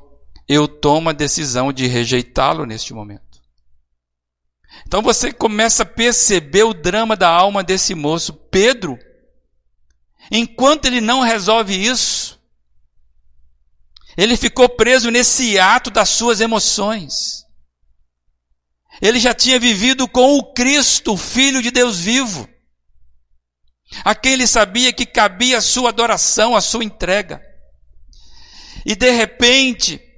eu 0.53 0.67
tomo 0.67 1.09
a 1.09 1.13
decisão 1.13 1.71
de 1.71 1.87
rejeitá-lo 1.87 2.65
neste 2.65 2.93
momento. 2.93 3.41
Então 4.85 5.01
você 5.01 5.31
começa 5.31 5.83
a 5.83 5.85
perceber 5.85 6.63
o 6.63 6.73
drama 6.73 7.15
da 7.15 7.29
alma 7.29 7.63
desse 7.63 7.95
moço, 7.95 8.33
Pedro. 8.33 8.99
Enquanto 10.29 10.87
ele 10.87 10.99
não 10.99 11.21
resolve 11.21 11.73
isso, 11.73 12.37
ele 14.17 14.35
ficou 14.35 14.67
preso 14.67 15.09
nesse 15.09 15.57
ato 15.57 15.89
das 15.89 16.09
suas 16.09 16.41
emoções. 16.41 17.45
Ele 19.01 19.21
já 19.21 19.33
tinha 19.33 19.57
vivido 19.57 20.05
com 20.05 20.37
o 20.37 20.51
Cristo, 20.53 21.13
o 21.13 21.17
Filho 21.17 21.61
de 21.61 21.71
Deus 21.71 21.97
vivo, 21.97 22.45
a 24.03 24.13
quem 24.13 24.33
ele 24.33 24.45
sabia 24.45 24.91
que 24.91 25.05
cabia 25.05 25.59
a 25.59 25.61
sua 25.61 25.89
adoração, 25.89 26.57
a 26.57 26.59
sua 26.61 26.83
entrega. 26.83 27.41
E 28.85 28.97
de 28.97 29.11
repente, 29.11 30.10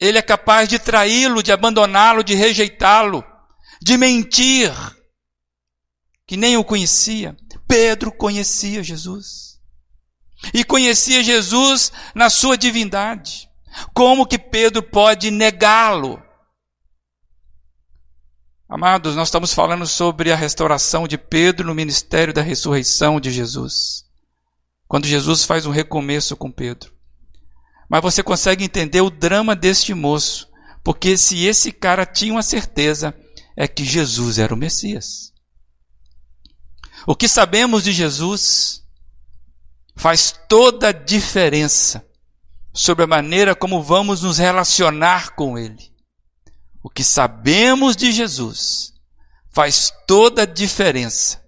ele 0.00 0.18
é 0.18 0.22
capaz 0.22 0.68
de 0.68 0.78
traí-lo, 0.78 1.42
de 1.42 1.52
abandoná-lo, 1.52 2.24
de 2.24 2.34
rejeitá-lo, 2.34 3.24
de 3.80 3.96
mentir, 3.96 4.72
que 6.26 6.36
nem 6.36 6.56
o 6.56 6.64
conhecia. 6.64 7.36
Pedro 7.66 8.12
conhecia 8.12 8.82
Jesus. 8.82 9.58
E 10.52 10.64
conhecia 10.64 11.22
Jesus 11.22 11.92
na 12.14 12.28
sua 12.28 12.56
divindade. 12.56 13.48
Como 13.92 14.26
que 14.26 14.38
Pedro 14.38 14.82
pode 14.82 15.30
negá-lo? 15.30 16.22
Amados, 18.68 19.14
nós 19.14 19.28
estamos 19.28 19.52
falando 19.52 19.86
sobre 19.86 20.32
a 20.32 20.36
restauração 20.36 21.06
de 21.06 21.16
Pedro 21.16 21.66
no 21.66 21.74
ministério 21.74 22.32
da 22.34 22.42
ressurreição 22.42 23.20
de 23.20 23.30
Jesus. 23.30 24.04
Quando 24.86 25.06
Jesus 25.06 25.44
faz 25.44 25.66
um 25.66 25.70
recomeço 25.70 26.36
com 26.36 26.50
Pedro. 26.50 26.93
Mas 27.88 28.02
você 28.02 28.22
consegue 28.22 28.64
entender 28.64 29.00
o 29.00 29.10
drama 29.10 29.54
deste 29.54 29.94
moço, 29.94 30.48
porque 30.82 31.16
se 31.16 31.44
esse 31.44 31.72
cara 31.72 32.04
tinha 32.04 32.32
uma 32.32 32.42
certeza, 32.42 33.14
é 33.56 33.68
que 33.68 33.84
Jesus 33.84 34.38
era 34.38 34.52
o 34.52 34.56
Messias. 34.56 35.32
O 37.06 37.14
que 37.14 37.28
sabemos 37.28 37.84
de 37.84 37.92
Jesus 37.92 38.82
faz 39.96 40.34
toda 40.48 40.88
a 40.88 40.92
diferença 40.92 42.04
sobre 42.72 43.04
a 43.04 43.06
maneira 43.06 43.54
como 43.54 43.82
vamos 43.82 44.22
nos 44.22 44.38
relacionar 44.38 45.34
com 45.34 45.58
Ele. 45.58 45.92
O 46.82 46.90
que 46.90 47.04
sabemos 47.04 47.96
de 47.96 48.10
Jesus 48.10 48.92
faz 49.50 49.92
toda 50.06 50.42
a 50.42 50.46
diferença 50.46 51.42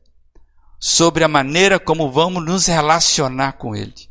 sobre 0.78 1.24
a 1.24 1.28
maneira 1.28 1.80
como 1.80 2.10
vamos 2.12 2.44
nos 2.44 2.66
relacionar 2.66 3.54
com 3.54 3.74
Ele. 3.74 4.05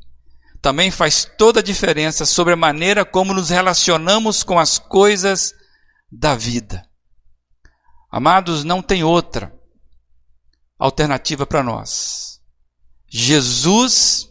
Também 0.65 0.89
faz 0.89 1.29
toda 1.37 1.59
a 1.59 1.63
diferença 1.63 2.25
sobre 2.25 2.53
a 2.53 2.55
maneira 2.57 3.05
como 3.05 3.35
nos 3.35 3.51
relacionamos 3.51 4.41
com 4.41 4.57
as 4.57 4.79
coisas 4.79 5.53
da 6.11 6.33
vida. 6.33 6.83
Amados, 8.11 8.63
não 8.63 8.81
tem 8.81 9.03
outra 9.03 9.53
alternativa 10.79 11.45
para 11.45 11.61
nós. 11.61 12.41
Jesus, 13.07 14.27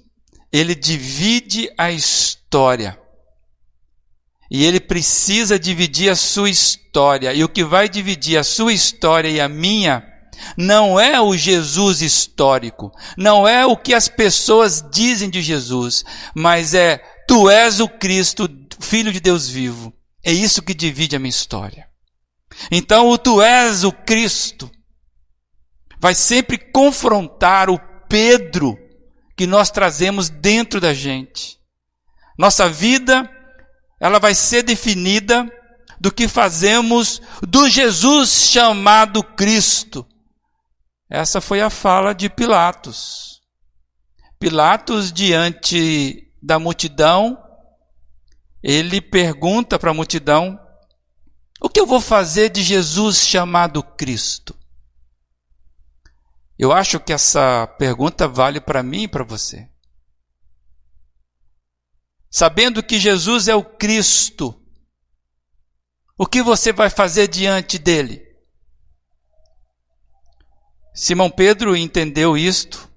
ele 0.52 0.74
divide 0.74 1.72
a 1.78 1.92
história 1.92 3.00
e 4.50 4.64
ele 4.64 4.80
precisa 4.80 5.56
dividir 5.56 6.10
a 6.10 6.16
sua 6.16 6.50
história. 6.50 7.32
E 7.32 7.44
o 7.44 7.48
que 7.48 7.62
vai 7.62 7.88
dividir 7.88 8.38
a 8.38 8.42
sua 8.42 8.72
história 8.72 9.28
e 9.28 9.40
a 9.40 9.48
minha 9.48 10.04
não 10.56 10.98
é 10.98 11.20
o 11.20 11.36
Jesus 11.36 12.02
histórico, 12.02 12.90
não 13.16 13.46
é 13.46 13.64
o 13.66 13.76
que 13.76 13.94
as 13.94 14.08
pessoas 14.08 14.84
dizem 14.92 15.30
de 15.30 15.42
Jesus, 15.42 16.04
mas 16.34 16.74
é 16.74 16.98
tu 17.26 17.48
és 17.50 17.80
o 17.80 17.88
Cristo, 17.88 18.48
filho 18.80 19.12
de 19.12 19.20
Deus 19.20 19.48
vivo. 19.48 19.92
É 20.22 20.32
isso 20.32 20.62
que 20.62 20.74
divide 20.74 21.16
a 21.16 21.18
minha 21.18 21.30
história. 21.30 21.86
Então 22.70 23.08
o 23.08 23.18
tu 23.18 23.42
és 23.42 23.84
o 23.84 23.92
Cristo 23.92 24.70
vai 26.00 26.14
sempre 26.14 26.58
confrontar 26.58 27.70
o 27.70 27.78
Pedro 28.08 28.76
que 29.36 29.46
nós 29.46 29.70
trazemos 29.70 30.28
dentro 30.28 30.80
da 30.80 30.92
gente. 30.92 31.58
Nossa 32.38 32.68
vida 32.68 33.28
ela 34.00 34.18
vai 34.18 34.34
ser 34.34 34.62
definida 34.62 35.50
do 36.00 36.12
que 36.12 36.28
fazemos 36.28 37.22
do 37.42 37.68
Jesus 37.68 38.50
chamado 38.50 39.22
Cristo. 39.22 40.06
Essa 41.08 41.40
foi 41.40 41.60
a 41.60 41.70
fala 41.70 42.14
de 42.14 42.28
Pilatos. 42.28 43.40
Pilatos, 44.38 45.12
diante 45.12 46.32
da 46.42 46.58
multidão, 46.58 47.38
ele 48.62 49.00
pergunta 49.00 49.78
para 49.78 49.90
a 49.90 49.94
multidão: 49.94 50.58
O 51.60 51.68
que 51.68 51.80
eu 51.80 51.86
vou 51.86 52.00
fazer 52.00 52.50
de 52.50 52.62
Jesus 52.62 53.18
chamado 53.18 53.82
Cristo? 53.82 54.54
Eu 56.58 56.72
acho 56.72 57.00
que 57.00 57.12
essa 57.12 57.66
pergunta 57.78 58.28
vale 58.28 58.60
para 58.60 58.82
mim 58.82 59.02
e 59.02 59.08
para 59.08 59.24
você 59.24 59.68
sabendo 62.34 62.82
que 62.82 62.98
Jesus 62.98 63.46
é 63.46 63.54
o 63.54 63.62
Cristo, 63.62 64.60
o 66.18 66.26
que 66.26 66.42
você 66.42 66.72
vai 66.72 66.90
fazer 66.90 67.28
diante 67.28 67.78
dele? 67.78 68.23
Simão 70.94 71.28
Pedro 71.28 71.74
entendeu 71.74 72.36
isto 72.36 72.88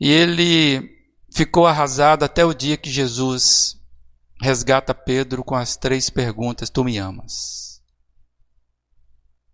e 0.00 0.10
ele 0.10 0.98
ficou 1.30 1.66
arrasado 1.66 2.24
até 2.24 2.42
o 2.42 2.54
dia 2.54 2.78
que 2.78 2.90
Jesus 2.90 3.78
resgata 4.40 4.94
Pedro 4.94 5.44
com 5.44 5.54
as 5.54 5.76
três 5.76 6.08
perguntas: 6.08 6.70
Tu 6.70 6.82
me 6.82 6.96
amas? 6.96 7.82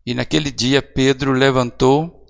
E 0.06 0.14
naquele 0.14 0.52
dia 0.52 0.80
Pedro 0.80 1.32
levantou, 1.32 2.24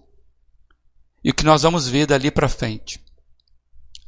e 1.22 1.30
o 1.30 1.34
que 1.34 1.44
nós 1.44 1.62
vamos 1.62 1.86
ver 1.86 2.06
dali 2.06 2.30
para 2.30 2.48
frente 2.48 3.04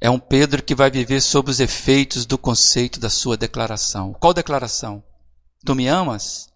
é 0.01 0.09
um 0.09 0.19
Pedro 0.19 0.63
que 0.63 0.75
vai 0.75 0.91
viver 0.91 1.21
sob 1.21 1.51
os 1.51 1.61
efeitos 1.61 2.25
do 2.25 2.39
conceito 2.39 2.99
da 2.99 3.11
sua 3.11 3.37
declaração. 3.37 4.15
Qual 4.15 4.33
declaração? 4.33 5.05
Tu 5.65 5.75
me 5.75 5.87
amas? 5.87 6.49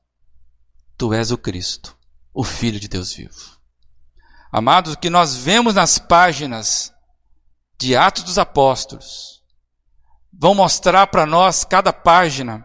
Tu 0.97 1.13
és 1.13 1.31
o 1.31 1.37
Cristo, 1.37 1.95
o 2.33 2.43
Filho 2.43 2.81
de 2.81 2.89
Deus 2.89 3.13
vivo. 3.13 3.54
Amados, 4.57 4.93
o 4.93 4.97
que 4.97 5.11
nós 5.11 5.35
vemos 5.35 5.75
nas 5.75 5.99
páginas 5.99 6.95
de 7.77 7.97
Atos 7.97 8.23
dos 8.23 8.39
Apóstolos 8.39 9.43
vão 10.33 10.55
mostrar 10.55 11.09
para 11.09 11.27
nós, 11.27 11.65
cada 11.65 11.93
página, 11.93 12.65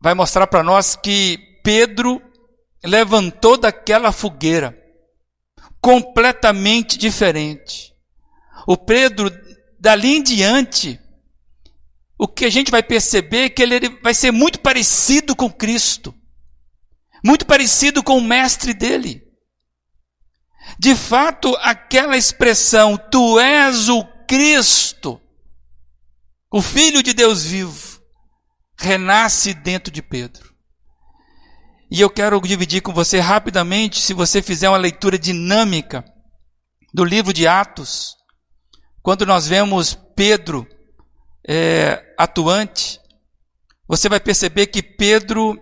vai 0.00 0.14
mostrar 0.14 0.46
para 0.46 0.62
nós 0.62 0.94
que 0.94 1.58
Pedro 1.64 2.22
levantou 2.84 3.56
daquela 3.56 4.12
fogueira 4.12 4.80
completamente 5.80 6.96
diferente. 6.96 7.92
O 8.64 8.76
Pedro, 8.76 9.28
dali 9.76 10.18
em 10.18 10.22
diante, 10.22 11.00
o 12.16 12.28
que 12.28 12.44
a 12.44 12.50
gente 12.50 12.70
vai 12.70 12.80
perceber 12.80 13.46
é 13.46 13.48
que 13.48 13.60
ele 13.60 13.88
vai 14.04 14.14
ser 14.14 14.30
muito 14.30 14.60
parecido 14.60 15.34
com 15.34 15.50
Cristo, 15.50 16.14
muito 17.24 17.46
parecido 17.46 18.02
com 18.02 18.18
o 18.18 18.24
mestre 18.24 18.72
dele. 18.74 19.22
De 20.78 20.94
fato, 20.94 21.54
aquela 21.60 22.16
expressão, 22.16 22.96
tu 22.96 23.38
és 23.38 23.88
o 23.88 24.04
Cristo, 24.26 25.20
o 26.52 26.62
Filho 26.62 27.02
de 27.02 27.12
Deus 27.12 27.44
vivo, 27.44 28.00
renasce 28.78 29.52
dentro 29.52 29.92
de 29.92 30.02
Pedro. 30.02 30.50
E 31.90 32.00
eu 32.00 32.08
quero 32.08 32.40
dividir 32.40 32.82
com 32.82 32.92
você 32.92 33.18
rapidamente, 33.18 34.00
se 34.00 34.14
você 34.14 34.40
fizer 34.40 34.68
uma 34.68 34.78
leitura 34.78 35.18
dinâmica 35.18 36.04
do 36.94 37.04
livro 37.04 37.32
de 37.32 37.46
Atos, 37.46 38.14
quando 39.02 39.26
nós 39.26 39.48
vemos 39.48 39.98
Pedro 40.14 40.66
é, 41.48 42.14
atuante, 42.16 43.00
você 43.88 44.08
vai 44.08 44.20
perceber 44.20 44.66
que 44.66 44.82
Pedro 44.82 45.60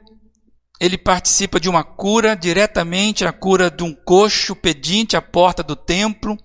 ele 0.81 0.97
participa 0.97 1.59
de 1.59 1.69
uma 1.69 1.83
cura 1.83 2.37
diretamente, 2.37 3.25
a 3.25 3.33
cura 3.33 3.71
de 3.71 3.83
um 3.83 3.93
coxo 3.93 4.55
pedinte 4.55 5.17
à 5.17 5.23
porta 5.23 5.63
do 5.63 5.75
templo. 5.75 6.37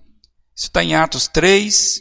Isso 0.54 0.66
está 0.66 0.82
em 0.82 0.94
Atos 0.94 1.28
3. 1.28 2.00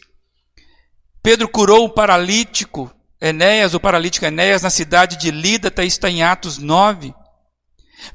Pedro 1.22 1.48
curou 1.48 1.86
o 1.86 1.90
paralítico 1.90 2.92
Enéas, 3.22 3.74
o 3.74 3.80
paralítico 3.80 4.26
Enéas, 4.26 4.64
na 4.64 4.70
cidade 4.70 5.16
de 5.16 5.32
Lida, 5.32 5.70
isso 5.78 5.84
está 5.84 6.10
em 6.10 6.24
Atos 6.24 6.58
9. 6.58 7.14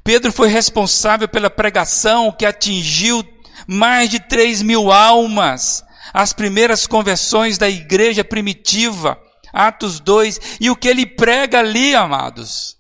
Pedro 0.05 0.31
foi 0.31 0.49
responsável 0.49 1.27
pela 1.27 1.49
pregação 1.49 2.31
que 2.31 2.45
atingiu 2.45 3.25
mais 3.67 4.11
de 4.11 4.21
3 4.21 4.63
mil 4.63 4.93
almas, 4.93 5.83
as 6.13 6.33
primeiras 6.33 6.87
conversões 6.87 7.57
da 7.57 7.69
igreja 7.69 8.23
primitiva, 8.23 9.19
Atos 9.53 9.99
2, 10.01 10.59
e 10.61 10.71
o 10.71 10.77
que 10.77 10.89
ele 10.89 11.07
prega 11.07 11.61
ali, 11.61 11.95
amados, 11.95 12.77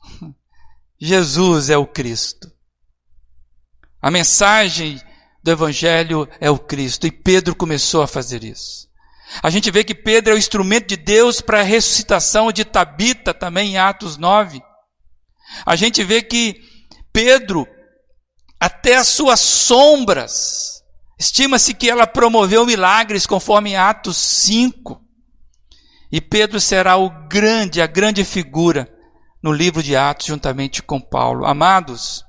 Jesus 1.00 1.70
é 1.70 1.76
o 1.76 1.86
Cristo. 1.86 2.50
A 4.02 4.10
mensagem 4.10 5.00
do 5.42 5.50
Evangelho 5.50 6.28
é 6.40 6.50
o 6.50 6.58
Cristo, 6.58 7.06
e 7.06 7.12
Pedro 7.12 7.54
começou 7.54 8.02
a 8.02 8.08
fazer 8.08 8.42
isso. 8.42 8.88
A 9.42 9.50
gente 9.50 9.70
vê 9.70 9.84
que 9.84 9.94
Pedro 9.94 10.32
é 10.32 10.34
o 10.34 10.38
instrumento 10.38 10.88
de 10.88 10.96
Deus 10.96 11.40
para 11.40 11.60
a 11.60 11.64
ressuscitação 11.64 12.50
de 12.50 12.64
Tabita, 12.64 13.32
também 13.32 13.72
em 13.72 13.78
Atos 13.78 14.16
9. 14.16 14.60
A 15.64 15.76
gente 15.76 16.02
vê 16.02 16.22
que 16.22 16.60
Pedro, 17.12 17.66
até 18.58 18.96
as 18.96 19.06
suas 19.08 19.38
sombras, 19.38 20.82
estima-se 21.18 21.74
que 21.74 21.88
ela 21.88 22.06
promoveu 22.06 22.66
milagres, 22.66 23.26
conforme 23.26 23.76
Atos 23.76 24.16
5. 24.16 25.00
E 26.10 26.20
Pedro 26.20 26.58
será 26.58 26.96
o 26.96 27.10
grande, 27.28 27.82
a 27.82 27.86
grande 27.86 28.24
figura 28.24 28.97
no 29.42 29.52
livro 29.52 29.82
de 29.82 29.96
Atos, 29.96 30.26
juntamente 30.26 30.82
com 30.82 31.00
Paulo. 31.00 31.44
Amados, 31.44 32.24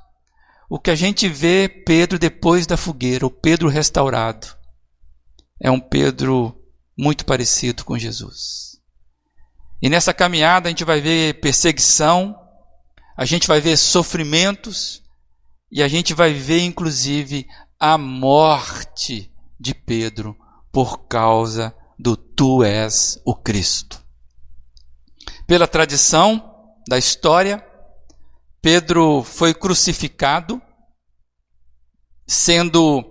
o 0.69 0.80
que 0.80 0.91
a 0.91 0.95
gente 0.95 1.28
vê 1.28 1.67
Pedro 1.67 2.19
depois 2.19 2.67
da 2.67 2.78
fogueira, 2.78 3.26
o 3.26 3.32
Pedro 3.32 3.67
restaurado, 3.69 4.48
é 5.62 5.72
um 5.72 5.80
Pedro 5.80 6.56
muito 6.98 7.26
parecido 7.26 7.84
com 7.84 7.98
Jesus. 7.98 8.78
E 9.82 9.89
nessa 9.89 10.13
caminhada 10.13 10.67
a 10.67 10.72
gente 10.72 10.84
vai 10.84 11.02
ver 11.02 11.39
perseguição, 11.39 12.36
a 13.17 13.26
gente 13.26 13.48
vai 13.48 13.60
ver 13.60 13.78
sofrimentos 13.78 15.02
e 15.72 15.82
a 15.82 15.88
gente 15.88 16.13
vai 16.13 16.34
ver 16.34 16.62
inclusive 16.62 17.48
a 17.80 17.98
morte 17.98 19.32
de 19.60 19.74
Pedro 19.74 20.38
por 20.72 21.08
causa 21.08 21.74
do 21.98 22.15
Tu 22.15 22.63
és 22.63 23.19
o 23.26 23.36
Cristo. 23.36 24.04
Pela 25.48 25.67
tradição, 25.67 26.49
da 26.89 26.97
história, 26.97 27.63
Pedro 28.63 29.21
foi 29.21 29.54
crucificado, 29.54 30.60
sendo 32.25 33.04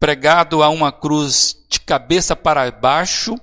pregado 0.00 0.62
a 0.62 0.70
uma 0.70 0.90
cruz 0.90 1.54
de 1.68 1.78
cabeça 1.78 2.34
para 2.34 2.70
baixo, 2.70 3.36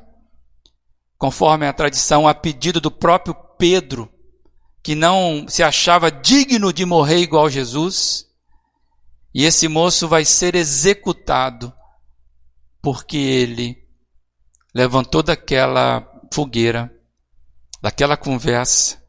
conforme 1.20 1.68
a 1.68 1.74
tradição, 1.74 2.28
a 2.28 2.34
pedido 2.34 2.82
do 2.82 2.90
próprio 2.90 3.36
Pedro, 3.60 4.12
que 4.82 4.96
não 4.96 5.48
se 5.48 5.62
achava 5.62 6.12
digno 6.12 6.74
de 6.74 6.84
morrer 6.84 7.20
igual 7.20 7.48
Jesus. 7.48 8.26
E 9.36 9.46
esse 9.46 9.68
moço 9.68 10.08
vai 10.08 10.26
ser 10.26 10.56
executado 10.56 11.72
porque 12.82 13.18
ele 13.18 13.88
levantou 14.74 15.22
daquela 15.22 16.12
fogueira, 16.34 16.92
daquela 17.84 18.18
conversa, 18.18 19.05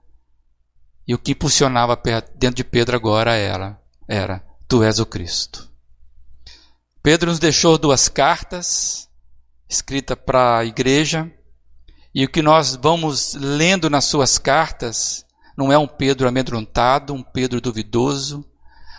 e 1.06 1.14
o 1.14 1.18
que 1.18 1.32
impulsionava 1.32 2.00
dentro 2.36 2.56
de 2.56 2.64
Pedro 2.64 2.96
agora 2.96 3.34
era, 3.34 3.80
era 4.08 4.44
Tu 4.66 4.82
és 4.82 4.98
o 4.98 5.06
Cristo. 5.06 5.70
Pedro 7.02 7.30
nos 7.30 7.38
deixou 7.38 7.78
duas 7.78 8.08
cartas 8.08 9.08
escritas 9.68 10.16
para 10.16 10.58
a 10.58 10.64
igreja, 10.64 11.30
e 12.14 12.24
o 12.24 12.28
que 12.28 12.42
nós 12.42 12.74
vamos 12.74 13.34
lendo 13.34 13.88
nas 13.90 14.04
suas 14.06 14.38
cartas 14.38 15.24
não 15.56 15.72
é 15.72 15.78
um 15.78 15.86
Pedro 15.86 16.26
amedrontado, 16.26 17.14
um 17.14 17.22
Pedro 17.22 17.60
duvidoso, 17.60 18.44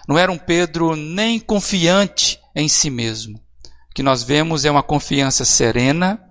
não 0.07 0.17
era 0.17 0.31
um 0.31 0.37
Pedro 0.37 0.95
nem 0.95 1.39
confiante 1.39 2.39
em 2.55 2.69
si 2.69 2.89
mesmo. 2.89 3.37
O 3.91 3.93
que 3.93 4.01
nós 4.01 4.23
vemos 4.23 4.63
é 4.65 4.71
uma 4.71 4.83
confiança 4.83 5.43
serena, 5.43 6.21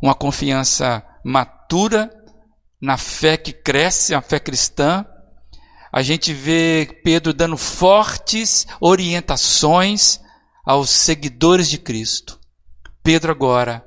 uma 0.00 0.14
confiança 0.14 1.04
matura 1.24 2.10
na 2.80 2.96
fé 2.96 3.36
que 3.36 3.52
cresce, 3.52 4.14
a 4.14 4.20
fé 4.20 4.38
cristã. 4.38 5.04
A 5.92 6.02
gente 6.02 6.32
vê 6.32 7.00
Pedro 7.02 7.32
dando 7.32 7.56
fortes 7.56 8.66
orientações 8.80 10.20
aos 10.64 10.90
seguidores 10.90 11.68
de 11.68 11.78
Cristo. 11.78 12.38
Pedro 13.02 13.30
agora 13.30 13.86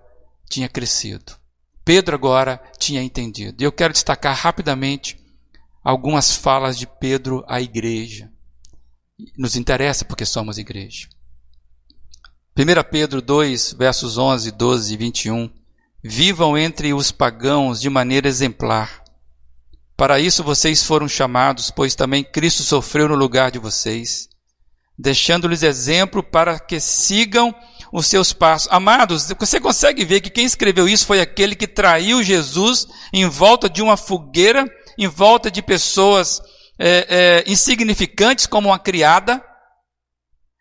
tinha 0.50 0.70
crescido. 0.70 1.38
Pedro 1.84 2.16
agora 2.16 2.62
tinha 2.78 3.02
entendido. 3.02 3.62
E 3.62 3.66
eu 3.66 3.72
quero 3.72 3.94
destacar 3.94 4.36
rapidamente 4.36 5.20
algumas 5.84 6.36
falas 6.36 6.78
de 6.78 6.88
Pedro 6.88 7.44
à 7.48 7.62
igreja. 7.62 8.32
Nos 9.38 9.56
interessa 9.56 10.06
porque 10.06 10.26
somos 10.26 10.58
igreja. 10.58 11.10
1 12.58 12.90
Pedro 12.90 13.22
2, 13.22 13.74
versos 13.74 14.18
11, 14.18 14.52
12 14.52 14.94
e 14.94 14.98
21 14.98 15.59
Vivam 16.04 16.58
entre 16.58 16.94
os 16.94 17.12
pagãos 17.12 17.82
de 17.82 17.90
maneira 17.90 18.28
exemplar. 18.28 19.04
Para 19.98 20.18
isso 20.18 20.42
vocês 20.46 20.82
foram 20.82 21.10
chamados, 21.10 21.72
pois 21.72 21.94
também 21.94 22.24
Cristo 22.24 22.64
sofreu 22.64 23.10
no 23.10 23.16
lugar 23.16 23.52
de 23.52 23.60
vocês, 23.60 24.30
deixando-lhes 24.98 25.62
exemplo 25.62 26.24
para 26.24 26.58
que 26.58 26.80
sigam 26.80 27.54
os 27.92 28.08
seus 28.08 28.32
passos. 28.32 28.70
Amados, 28.72 29.28
você 29.38 29.60
consegue 29.60 30.06
ver 30.06 30.22
que 30.22 30.30
quem 30.30 30.46
escreveu 30.46 30.88
isso 30.88 31.06
foi 31.06 31.20
aquele 31.20 31.54
que 31.54 31.68
traiu 31.68 32.24
Jesus 32.24 32.88
em 33.12 33.28
volta 33.28 33.70
de 33.70 33.82
uma 33.82 33.98
fogueira, 33.98 34.66
em 34.98 35.08
volta 35.08 35.52
de 35.52 35.62
pessoas 35.62 36.42
é, 36.80 37.44
é, 37.46 37.52
insignificantes 37.52 38.48
como 38.48 38.70
uma 38.70 38.80
criada? 38.80 39.44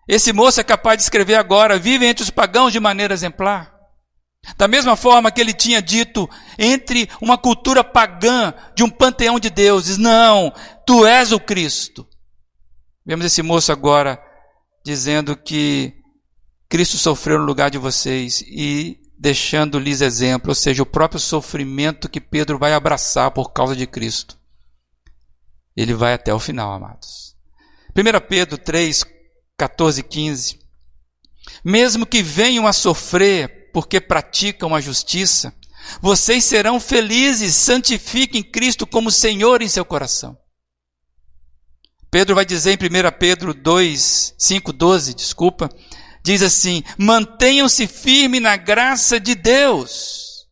Esse 0.09 0.33
moço 0.33 0.61
é 0.61 0.65
capaz 0.65 0.97
de 0.97 1.05
escrever 1.05 1.37
agora: 1.37 1.79
vive 1.79 2.07
entre 2.07 2.25
os 2.25 2.31
pagãos 2.31 2.73
de 2.73 2.81
maneira 2.81 3.15
exemplar. 3.15 3.78
Da 4.57 4.67
mesma 4.67 4.97
forma 4.97 5.31
que 5.31 5.41
ele 5.41 5.53
tinha 5.53 5.83
dito 5.83 6.29
entre 6.59 7.09
uma 7.21 7.37
cultura 7.37 7.85
pagã 7.85 8.55
de 8.75 8.83
um 8.83 8.91
panteão 8.91 9.39
de 9.39 9.51
deuses, 9.51 9.99
não, 9.99 10.53
tu 10.87 11.07
és 11.07 11.33
o 11.33 11.41
Cristo. 11.41 12.07
Vemos 13.05 13.27
esse 13.27 13.43
moço 13.43 13.73
agora 13.73 14.21
dizendo 14.85 15.37
que 15.37 15.95
Cristo 16.69 16.97
sofreu 16.97 17.39
no 17.39 17.45
lugar 17.45 17.71
de 17.71 17.79
vocês 17.79 18.43
e 18.43 18.99
deixando-lhes 19.19 20.01
exemplo, 20.01 20.51
ou 20.51 20.55
seja, 20.55 20.83
o 20.83 20.87
próprio 20.87 21.21
sofrimento 21.21 22.09
que 22.09 22.21
Pedro 22.21 22.59
vai 22.59 22.73
abraçar 22.73 23.31
por 23.31 23.53
causa 23.53 23.75
de 23.75 23.87
Cristo. 23.87 24.39
Ele 25.77 25.95
vai 25.95 26.15
até 26.15 26.33
o 26.33 26.39
final, 26.39 26.73
amados. 26.73 27.37
1 27.97 28.29
Pedro 28.29 28.59
3, 28.59 29.05
14 29.57 30.01
e 30.01 30.05
15. 30.05 30.59
Mesmo 31.65 32.07
que 32.07 32.23
venham 32.23 32.67
a 32.67 32.73
sofrer 32.73 33.58
porque 33.79 34.01
praticam 34.01 34.75
a 34.75 34.81
justiça. 34.81 35.55
Vocês 36.03 36.43
serão 36.45 36.81
felizes, 36.81 37.55
santifiquem 37.55 38.43
Cristo 38.43 38.85
como 38.85 39.09
Senhor 39.09 39.63
em 39.63 39.69
seu 39.69 39.85
coração. 39.85 40.37
Pedro 42.11 42.35
vai 42.35 42.45
dizer 42.45 42.73
em 42.73 42.75
1 42.75 43.19
Pedro 43.21 43.55
2, 43.55 44.35
5, 44.37 44.73
12, 44.73 45.15
desculpa, 45.15 45.69
diz 46.25 46.43
assim: 46.43 46.83
mantenham-se 46.99 47.87
firmes 47.87 48.43
na 48.43 48.57
graça 48.57 49.21
de 49.21 49.37
Deus. 49.37 50.49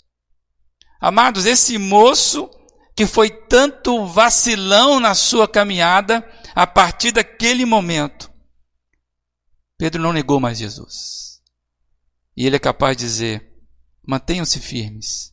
Amados, 1.01 1.47
esse 1.47 1.79
moço 1.79 2.49
que 2.95 3.07
foi 3.07 3.29
tanto 3.29 4.07
vacilão 4.07 5.01
na 5.01 5.17
sua 5.17 5.49
caminhada, 5.49 6.25
a 6.55 6.65
partir 6.65 7.11
daquele 7.11 7.65
momento, 7.65 8.31
Pedro 9.77 10.01
não 10.01 10.13
negou 10.13 10.39
mais 10.39 10.59
Jesus. 10.59 11.26
E 12.37 12.47
ele 12.47 12.57
é 12.57 12.61
capaz 12.61 12.97
de 12.97 13.05
dizer: 13.05 13.53
mantenham-se 14.07 14.61
firmes. 14.61 15.33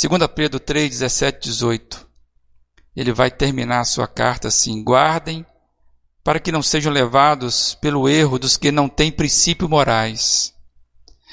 2 0.00 0.26
Pedro 0.34 0.58
3, 0.60 0.90
17, 0.90 1.48
18. 1.48 2.06
Ele 2.94 3.12
vai 3.12 3.30
terminar 3.30 3.80
a 3.80 3.84
sua 3.84 4.06
carta 4.06 4.48
assim: 4.48 4.82
guardem 4.82 5.44
para 6.26 6.40
que 6.40 6.50
não 6.50 6.60
sejam 6.60 6.92
levados 6.92 7.76
pelo 7.80 8.08
erro 8.08 8.36
dos 8.36 8.56
que 8.56 8.72
não 8.72 8.88
têm 8.88 9.12
princípios 9.12 9.70
morais, 9.70 10.52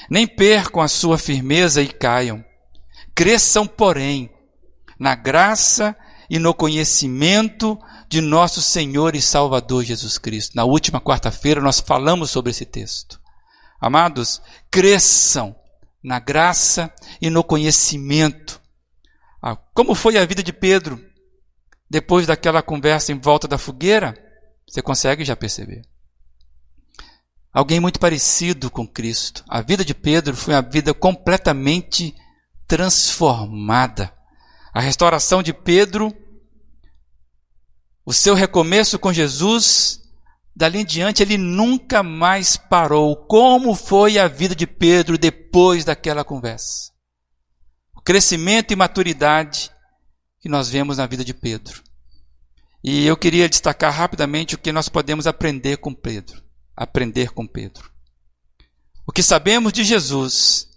nem 0.08 0.24
percam 0.24 0.80
a 0.80 0.86
sua 0.86 1.18
firmeza 1.18 1.82
e 1.82 1.88
caiam. 1.88 2.44
Cresçam, 3.12 3.66
porém, 3.66 4.30
na 4.96 5.16
graça 5.16 5.96
e 6.30 6.38
no 6.38 6.54
conhecimento 6.54 7.76
de 8.08 8.20
nosso 8.20 8.62
Senhor 8.62 9.16
e 9.16 9.20
Salvador 9.20 9.82
Jesus 9.82 10.16
Cristo. 10.16 10.54
Na 10.54 10.64
última 10.64 11.00
quarta-feira 11.00 11.60
nós 11.60 11.80
falamos 11.80 12.30
sobre 12.30 12.52
esse 12.52 12.64
texto. 12.64 13.20
Amados, 13.84 14.40
cresçam 14.70 15.54
na 16.02 16.18
graça 16.18 16.90
e 17.20 17.28
no 17.28 17.44
conhecimento. 17.44 18.58
Ah, 19.42 19.56
como 19.74 19.94
foi 19.94 20.16
a 20.16 20.24
vida 20.24 20.42
de 20.42 20.54
Pedro 20.54 20.98
depois 21.90 22.26
daquela 22.26 22.62
conversa 22.62 23.12
em 23.12 23.20
volta 23.20 23.46
da 23.46 23.58
fogueira? 23.58 24.16
Você 24.66 24.80
consegue 24.80 25.22
já 25.22 25.36
perceber. 25.36 25.82
Alguém 27.52 27.78
muito 27.78 28.00
parecido 28.00 28.70
com 28.70 28.88
Cristo. 28.88 29.44
A 29.46 29.60
vida 29.60 29.84
de 29.84 29.94
Pedro 29.94 30.34
foi 30.34 30.54
uma 30.54 30.62
vida 30.62 30.94
completamente 30.94 32.16
transformada. 32.66 34.10
A 34.72 34.80
restauração 34.80 35.42
de 35.42 35.52
Pedro, 35.52 36.10
o 38.02 38.14
seu 38.14 38.34
recomeço 38.34 38.98
com 38.98 39.12
Jesus, 39.12 40.00
dali 40.54 40.80
em 40.80 40.84
diante 40.84 41.22
ele 41.22 41.36
nunca 41.36 42.02
mais 42.02 42.56
parou. 42.56 43.16
Como 43.26 43.74
foi 43.74 44.18
a 44.18 44.28
vida 44.28 44.54
de 44.54 44.66
Pedro 44.66 45.18
depois 45.18 45.84
daquela 45.84 46.24
conversa? 46.24 46.92
O 47.94 48.00
crescimento 48.00 48.72
e 48.72 48.76
maturidade 48.76 49.70
que 50.40 50.48
nós 50.48 50.68
vemos 50.68 50.98
na 50.98 51.06
vida 51.06 51.24
de 51.24 51.34
Pedro. 51.34 51.82
E 52.82 53.06
eu 53.06 53.16
queria 53.16 53.48
destacar 53.48 53.92
rapidamente 53.92 54.54
o 54.54 54.58
que 54.58 54.70
nós 54.70 54.88
podemos 54.90 55.26
aprender 55.26 55.78
com 55.78 55.94
Pedro. 55.94 56.42
Aprender 56.76 57.30
com 57.30 57.46
Pedro. 57.46 57.90
O 59.06 59.12
que 59.12 59.22
sabemos 59.22 59.72
de 59.72 59.82
Jesus 59.82 60.68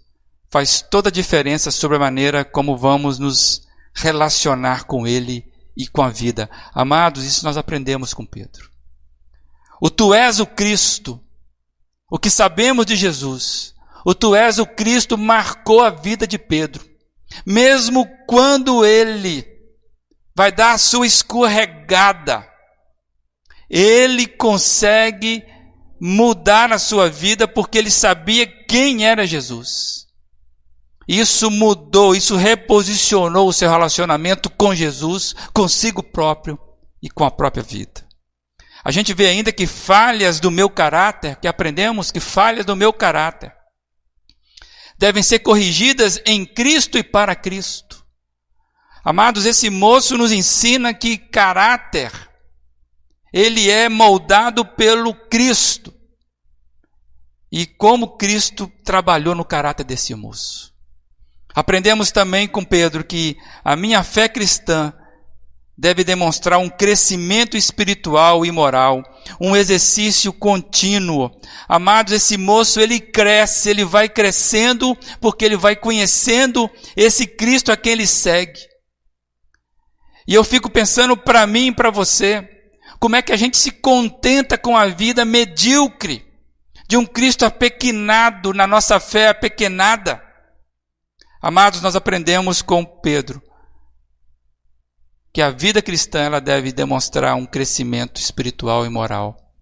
faz 0.50 0.80
toda 0.80 1.10
a 1.10 1.12
diferença 1.12 1.70
sobre 1.70 1.98
a 1.98 2.00
maneira 2.00 2.44
como 2.44 2.76
vamos 2.76 3.18
nos 3.18 3.66
relacionar 3.94 4.84
com 4.84 5.06
Ele 5.06 5.44
e 5.76 5.86
com 5.86 6.02
a 6.02 6.08
vida. 6.08 6.48
Amados, 6.72 7.24
isso 7.24 7.44
nós 7.44 7.56
aprendemos 7.56 8.14
com 8.14 8.24
Pedro. 8.24 8.70
O 9.80 9.88
Tu 9.88 10.12
és 10.12 10.40
o 10.40 10.46
Cristo, 10.46 11.20
o 12.10 12.18
que 12.18 12.30
sabemos 12.30 12.86
de 12.86 12.96
Jesus, 12.96 13.74
o 14.04 14.14
Tu 14.14 14.34
és 14.34 14.58
o 14.58 14.66
Cristo 14.66 15.16
marcou 15.16 15.80
a 15.80 15.90
vida 15.90 16.26
de 16.26 16.38
Pedro. 16.38 16.84
Mesmo 17.46 18.06
quando 18.26 18.84
ele 18.84 19.46
vai 20.34 20.50
dar 20.50 20.72
a 20.72 20.78
sua 20.78 21.06
escorregada, 21.06 22.46
ele 23.68 24.26
consegue 24.26 25.44
mudar 26.00 26.72
a 26.72 26.78
sua 26.78 27.10
vida 27.10 27.46
porque 27.46 27.76
ele 27.76 27.90
sabia 27.90 28.46
quem 28.46 29.06
era 29.06 29.26
Jesus. 29.26 30.06
Isso 31.06 31.50
mudou, 31.50 32.14
isso 32.14 32.36
reposicionou 32.36 33.48
o 33.48 33.52
seu 33.52 33.70
relacionamento 33.70 34.50
com 34.50 34.74
Jesus, 34.74 35.34
consigo 35.54 36.02
próprio 36.02 36.58
e 37.02 37.08
com 37.08 37.24
a 37.24 37.30
própria 37.30 37.62
vida. 37.62 38.07
A 38.84 38.90
gente 38.90 39.12
vê 39.12 39.26
ainda 39.26 39.52
que 39.52 39.66
falhas 39.66 40.40
do 40.40 40.50
meu 40.50 40.70
caráter, 40.70 41.36
que 41.36 41.48
aprendemos 41.48 42.10
que 42.10 42.20
falhas 42.20 42.64
do 42.64 42.76
meu 42.76 42.92
caráter, 42.92 43.52
devem 44.98 45.22
ser 45.22 45.40
corrigidas 45.40 46.20
em 46.26 46.44
Cristo 46.44 46.98
e 46.98 47.02
para 47.02 47.34
Cristo. 47.34 48.04
Amados, 49.04 49.46
esse 49.46 49.70
moço 49.70 50.18
nos 50.18 50.32
ensina 50.32 50.92
que 50.92 51.16
caráter, 51.16 52.12
ele 53.32 53.70
é 53.70 53.88
moldado 53.88 54.64
pelo 54.64 55.14
Cristo. 55.14 55.94
E 57.50 57.64
como 57.64 58.18
Cristo 58.18 58.70
trabalhou 58.84 59.34
no 59.34 59.44
caráter 59.44 59.84
desse 59.84 60.14
moço. 60.14 60.74
Aprendemos 61.54 62.12
também 62.12 62.46
com 62.46 62.64
Pedro 62.64 63.02
que 63.02 63.36
a 63.64 63.74
minha 63.74 64.04
fé 64.04 64.28
cristã 64.28 64.92
deve 65.78 66.02
demonstrar 66.02 66.58
um 66.58 66.68
crescimento 66.68 67.56
espiritual 67.56 68.44
e 68.44 68.50
moral, 68.50 69.00
um 69.40 69.54
exercício 69.54 70.32
contínuo. 70.32 71.30
Amados, 71.68 72.12
esse 72.12 72.36
moço 72.36 72.80
ele 72.80 72.98
cresce, 72.98 73.70
ele 73.70 73.84
vai 73.84 74.08
crescendo 74.08 74.98
porque 75.20 75.44
ele 75.44 75.56
vai 75.56 75.76
conhecendo 75.76 76.68
esse 76.96 77.28
Cristo 77.28 77.70
a 77.70 77.76
quem 77.76 77.92
ele 77.92 78.08
segue. 78.08 78.58
E 80.26 80.34
eu 80.34 80.42
fico 80.42 80.68
pensando 80.68 81.16
para 81.16 81.46
mim 81.46 81.68
e 81.68 81.74
para 81.74 81.90
você, 81.90 82.46
como 82.98 83.14
é 83.14 83.22
que 83.22 83.32
a 83.32 83.36
gente 83.36 83.56
se 83.56 83.70
contenta 83.70 84.58
com 84.58 84.76
a 84.76 84.86
vida 84.86 85.24
medíocre 85.24 86.26
de 86.88 86.96
um 86.96 87.06
Cristo 87.06 87.44
apequenado, 87.44 88.52
na 88.52 88.66
nossa 88.66 88.98
fé 88.98 89.28
apequenada. 89.28 90.20
Amados, 91.40 91.80
nós 91.82 91.94
aprendemos 91.94 92.62
com 92.62 92.84
Pedro 92.84 93.40
que 95.38 95.42
a 95.42 95.52
vida 95.52 95.80
cristã 95.80 96.18
ela 96.18 96.40
deve 96.40 96.72
demonstrar 96.72 97.36
um 97.36 97.46
crescimento 97.46 98.20
espiritual 98.20 98.84
e 98.84 98.88
moral. 98.88 99.54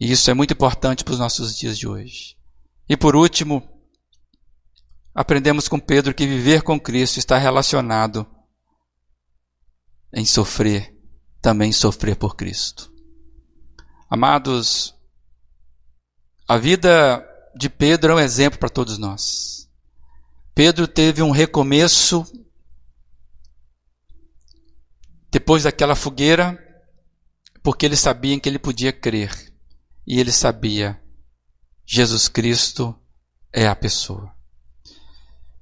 E 0.00 0.10
isso 0.10 0.30
é 0.30 0.32
muito 0.32 0.54
importante 0.54 1.04
para 1.04 1.12
os 1.12 1.18
nossos 1.18 1.54
dias 1.54 1.78
de 1.78 1.86
hoje. 1.86 2.34
E 2.88 2.96
por 2.96 3.14
último, 3.14 3.62
aprendemos 5.14 5.68
com 5.68 5.78
Pedro 5.78 6.14
que 6.14 6.26
viver 6.26 6.62
com 6.62 6.80
Cristo 6.80 7.18
está 7.18 7.36
relacionado 7.36 8.26
em 10.14 10.24
sofrer, 10.24 10.96
também 11.42 11.70
sofrer 11.70 12.16
por 12.16 12.34
Cristo. 12.34 12.90
Amados, 14.08 14.94
a 16.48 16.56
vida 16.56 17.22
de 17.54 17.68
Pedro 17.68 18.12
é 18.12 18.14
um 18.14 18.20
exemplo 18.20 18.58
para 18.58 18.70
todos 18.70 18.96
nós. 18.96 19.68
Pedro 20.54 20.88
teve 20.88 21.20
um 21.20 21.32
recomeço 21.32 22.24
depois 25.34 25.64
daquela 25.64 25.96
fogueira, 25.96 26.56
porque 27.60 27.84
ele 27.84 27.96
sabia 27.96 28.38
que 28.38 28.48
ele 28.48 28.56
podia 28.56 28.92
crer. 28.92 29.32
E 30.06 30.20
ele 30.20 30.30
sabia, 30.30 31.02
Jesus 31.84 32.28
Cristo 32.28 32.96
é 33.52 33.66
a 33.66 33.74
pessoa. 33.74 34.32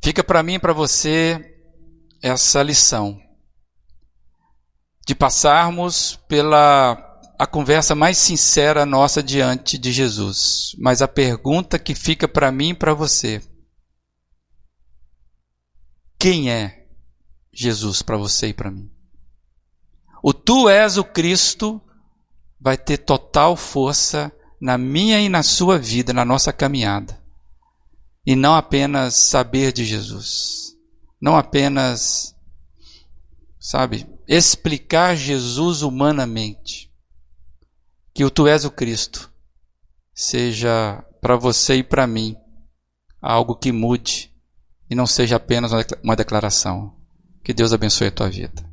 Fica 0.04 0.22
para 0.22 0.42
mim 0.42 0.56
e 0.56 0.58
para 0.58 0.74
você 0.74 1.58
essa 2.20 2.62
lição 2.62 3.18
de 5.06 5.14
passarmos 5.14 6.16
pela 6.28 7.08
a 7.38 7.46
conversa 7.46 7.94
mais 7.94 8.18
sincera 8.18 8.84
nossa 8.84 9.22
diante 9.22 9.78
de 9.78 9.90
Jesus. 9.90 10.76
Mas 10.78 11.00
a 11.00 11.08
pergunta 11.08 11.78
que 11.78 11.94
fica 11.94 12.28
para 12.28 12.52
mim 12.52 12.70
e 12.70 12.74
para 12.74 12.92
você 12.92 13.40
quem 16.18 16.50
é 16.50 16.86
Jesus 17.50 18.02
para 18.02 18.18
você 18.18 18.48
e 18.48 18.54
para 18.54 18.70
mim? 18.70 18.92
O 20.22 20.32
tu 20.32 20.68
és 20.68 20.96
o 20.96 21.04
Cristo 21.04 21.80
vai 22.60 22.78
ter 22.78 22.98
total 22.98 23.56
força 23.56 24.32
na 24.60 24.78
minha 24.78 25.20
e 25.20 25.28
na 25.28 25.42
sua 25.42 25.76
vida, 25.76 26.12
na 26.12 26.24
nossa 26.24 26.52
caminhada. 26.52 27.20
E 28.24 28.36
não 28.36 28.54
apenas 28.54 29.14
saber 29.14 29.72
de 29.72 29.84
Jesus. 29.84 30.76
Não 31.20 31.36
apenas, 31.36 32.36
sabe, 33.58 34.06
explicar 34.28 35.16
Jesus 35.16 35.82
humanamente. 35.82 36.88
Que 38.14 38.24
o 38.24 38.30
tu 38.30 38.46
és 38.46 38.64
o 38.64 38.70
Cristo 38.70 39.32
seja 40.14 41.04
para 41.20 41.36
você 41.36 41.76
e 41.76 41.82
para 41.82 42.06
mim 42.06 42.36
algo 43.20 43.56
que 43.56 43.72
mude 43.72 44.32
e 44.90 44.94
não 44.94 45.06
seja 45.06 45.36
apenas 45.36 45.72
uma 46.02 46.14
declaração. 46.14 46.94
Que 47.42 47.52
Deus 47.52 47.72
abençoe 47.72 48.08
a 48.08 48.12
tua 48.12 48.28
vida. 48.28 48.70